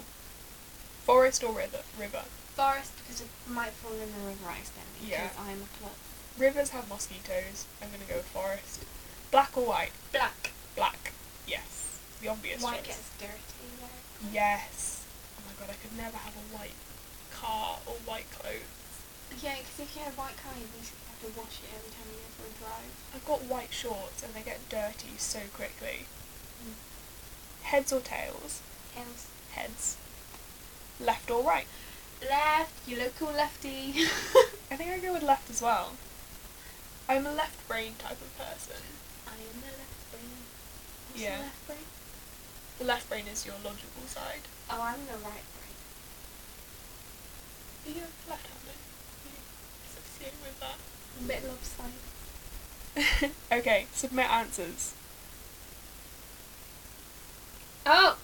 Forest 1.04 1.42
or 1.44 1.52
river? 1.52 1.80
River. 1.98 2.22
Forest 2.54 2.92
because 2.98 3.20
it 3.20 3.28
might 3.48 3.72
fall 3.72 3.92
in 3.92 3.98
the 4.12 4.26
river 4.28 4.48
accidentally. 4.48 5.10
Yeah. 5.10 5.28
Because 5.28 5.38
I'm 5.46 5.62
a 5.62 5.78
klutz. 5.78 5.98
Rivers 6.38 6.70
have 6.70 6.88
mosquitoes. 6.88 7.66
I'm 7.82 7.90
gonna 7.90 8.08
go 8.08 8.20
forest. 8.22 8.84
Black 9.30 9.56
or 9.56 9.66
white? 9.66 9.92
Black. 10.12 10.52
Black. 10.76 11.12
Yes. 11.46 11.98
The 12.22 12.28
obvious 12.28 12.62
White 12.62 12.84
choice. 12.84 12.86
gets 12.86 13.10
dirty. 13.18 13.82
Yeah. 14.32 14.58
Yes. 14.62 14.81
God, 15.62 15.70
I 15.70 15.78
could 15.78 15.96
never 15.96 16.16
have 16.16 16.34
a 16.34 16.46
white 16.56 16.74
car 17.30 17.78
or 17.86 17.94
white 18.02 18.26
clothes. 18.34 18.66
Yeah, 19.38 19.62
because 19.62 19.78
if 19.78 19.94
you 19.94 20.02
have 20.02 20.18
a 20.18 20.20
white 20.20 20.34
car, 20.42 20.50
you 20.58 20.66
basically 20.74 21.06
have 21.06 21.22
to 21.22 21.30
wash 21.38 21.62
it 21.62 21.70
every 21.70 21.94
time 21.94 22.10
you 22.10 22.18
go 22.18 22.30
for 22.34 22.50
a 22.50 22.54
drive. 22.58 22.90
I've 23.14 23.24
got 23.24 23.46
white 23.46 23.72
shorts 23.72 24.24
and 24.26 24.34
they 24.34 24.42
get 24.42 24.58
dirty 24.68 25.14
so 25.18 25.38
quickly. 25.54 26.10
Mm. 26.58 26.74
Heads 27.62 27.92
or 27.92 28.00
tails? 28.00 28.58
Tails. 28.92 29.30
Heads. 29.52 29.96
Left 30.98 31.30
or 31.30 31.44
right? 31.46 31.66
Left. 32.28 32.74
You 32.88 32.98
local 32.98 33.30
lefty. 33.30 33.94
I 34.70 34.74
think 34.74 34.90
I 34.90 34.98
go 34.98 35.12
with 35.12 35.22
left 35.22 35.48
as 35.48 35.62
well. 35.62 35.92
I'm 37.08 37.24
a 37.24 37.32
left 37.32 37.68
brain 37.68 37.94
type 38.02 38.18
of 38.18 38.34
person. 38.36 38.82
I 39.30 39.38
am 39.38 39.62
a 39.62 39.70
left 39.78 40.10
brain. 40.10 40.42
What's 41.06 41.22
Yeah. 41.22 41.38
left 41.38 41.66
brain? 41.68 41.86
The 42.82 42.88
left 42.88 43.08
brain 43.08 43.26
is 43.32 43.46
your 43.46 43.54
logical 43.64 44.02
side. 44.08 44.40
Oh, 44.68 44.82
I'm 44.82 45.06
the 45.06 45.12
right 45.12 45.44
brain. 45.54 45.76
Are 47.86 47.90
you 47.90 48.06
left-handed? 48.28 48.74
You 49.24 49.38
associate 49.86 50.34
with 50.42 50.58
that. 50.58 50.78
A 51.20 51.22
bit 51.28 51.44
lopsided. 51.46 53.30
okay, 53.52 53.86
submit 53.92 54.28
answers. 54.28 54.94
Oh! 57.86 58.16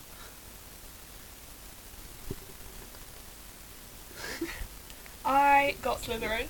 I 5.25 5.77
got 5.83 6.03
Slytherin, 6.03 6.49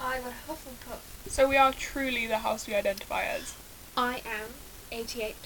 I 0.00 0.18
got 0.18 0.32
a 0.32 0.50
Hufflepuff. 0.50 0.98
so 1.28 1.48
we 1.48 1.56
are 1.56 1.72
truly 1.72 2.26
the 2.26 2.38
house 2.38 2.66
we 2.66 2.74
identify 2.74 3.22
as. 3.22 3.54
I 3.96 4.20
am 4.26 4.54
88% 4.90 5.36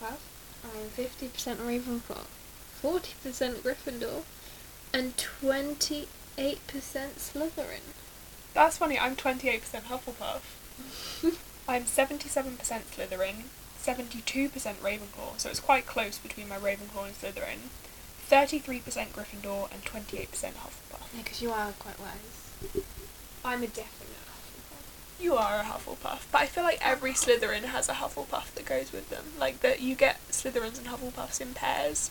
Hufflepuff. 0.00 0.29
I 0.64 0.78
am 0.78 0.88
50% 0.90 1.56
Ravenclaw. 1.56 2.24
40% 2.82 3.54
Gryffindor. 3.62 4.22
And 4.92 5.16
28% 5.16 6.06
Slytherin. 6.36 7.86
That's 8.54 8.78
funny, 8.78 8.98
I'm 8.98 9.14
28% 9.16 9.60
Hufflepuff. 9.84 10.40
I'm 11.68 11.84
77% 11.84 12.58
Slytherin, 12.58 13.44
72% 13.80 14.22
Ravenclaw, 14.82 15.38
so 15.38 15.48
it's 15.48 15.60
quite 15.60 15.86
close 15.86 16.18
between 16.18 16.48
my 16.48 16.56
Ravenclaw 16.56 17.06
and 17.06 17.14
Slytherin. 17.14 17.70
33% 18.28 18.82
Gryffindor 19.12 19.70
and 19.72 19.84
28% 19.84 20.28
Hufflepuff. 20.28 21.14
Yeah, 21.14 21.22
because 21.22 21.42
you 21.42 21.50
are 21.50 21.72
quite 21.78 21.98
wise. 22.00 22.84
I'm 23.44 23.62
a 23.62 23.68
definite. 23.68 24.19
You 25.20 25.36
are 25.36 25.60
a 25.60 25.64
Hufflepuff, 25.64 26.22
but 26.32 26.40
I 26.40 26.46
feel 26.46 26.64
like 26.64 26.78
every 26.80 27.12
Slytherin 27.12 27.64
has 27.64 27.88
a 27.88 27.94
Hufflepuff 27.94 28.54
that 28.54 28.64
goes 28.64 28.90
with 28.90 29.10
them. 29.10 29.24
Like 29.38 29.60
that, 29.60 29.80
you 29.80 29.94
get 29.94 30.18
Slytherins 30.30 30.78
and 30.78 30.86
Hufflepuffs 30.86 31.40
in 31.40 31.52
pairs. 31.52 32.10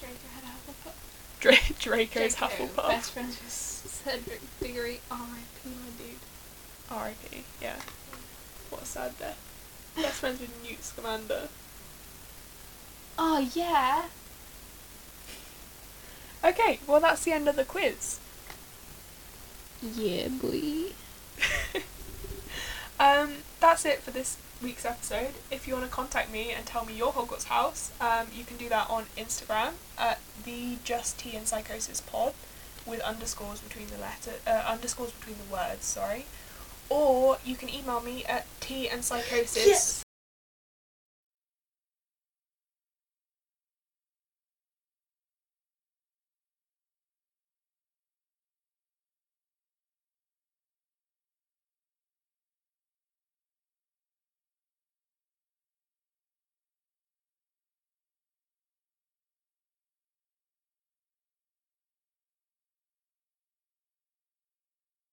Draco 0.00 0.14
had 0.34 0.44
a 0.44 0.46
Hufflepuff. 0.46 1.40
Dra- 1.40 1.74
Draco's 1.78 2.34
Draco, 2.36 2.54
Hufflepuff. 2.66 2.88
Best 2.88 3.10
friends 3.10 3.38
with 3.40 3.50
Cedric 3.50 4.40
Diggory. 4.60 5.00
R.I.P. 5.10 5.68
my 5.68 6.04
dude. 6.04 6.16
R.I.P. 6.90 7.44
Yeah. 7.60 7.76
What 8.70 8.82
a 8.82 8.86
sad 8.86 9.18
death. 9.18 9.38
Best 9.96 10.14
friends 10.20 10.40
with 10.40 10.50
Newt 10.62 10.82
Scamander. 10.82 11.48
Oh 13.18 13.38
yeah. 13.54 14.04
Okay, 16.42 16.80
well 16.86 17.00
that's 17.00 17.24
the 17.24 17.32
end 17.32 17.48
of 17.48 17.56
the 17.56 17.64
quiz. 17.64 18.18
Yeah, 19.82 20.28
boy. 20.28 20.92
Um, 23.04 23.34
that's 23.60 23.84
it 23.84 24.00
for 24.00 24.10
this 24.10 24.38
week's 24.62 24.84
episode. 24.84 25.34
If 25.50 25.68
you 25.68 25.74
want 25.74 25.86
to 25.86 25.90
contact 25.90 26.32
me 26.32 26.52
and 26.52 26.64
tell 26.64 26.84
me 26.84 26.94
your 26.94 27.12
Hogwarts 27.12 27.44
house, 27.44 27.92
um, 28.00 28.28
you 28.34 28.44
can 28.44 28.56
do 28.56 28.68
that 28.70 28.88
on 28.88 29.04
Instagram 29.16 29.72
at 29.98 30.20
the 30.44 30.78
Just 30.84 31.18
Tea 31.18 31.36
and 31.36 31.46
Psychosis 31.46 32.00
Pod 32.00 32.32
with 32.86 33.00
underscores 33.00 33.60
between 33.60 33.88
the 33.88 33.98
letter 33.98 34.32
uh, 34.46 34.70
underscores 34.70 35.12
between 35.12 35.36
the 35.36 35.52
words. 35.52 35.84
Sorry. 35.84 36.24
Or 36.88 37.38
you 37.44 37.56
can 37.56 37.68
email 37.68 38.00
me 38.00 38.24
at 38.24 38.46
tea 38.60 38.88
and 38.88 39.04
psychosis 39.04 39.66
Yes. 39.66 40.03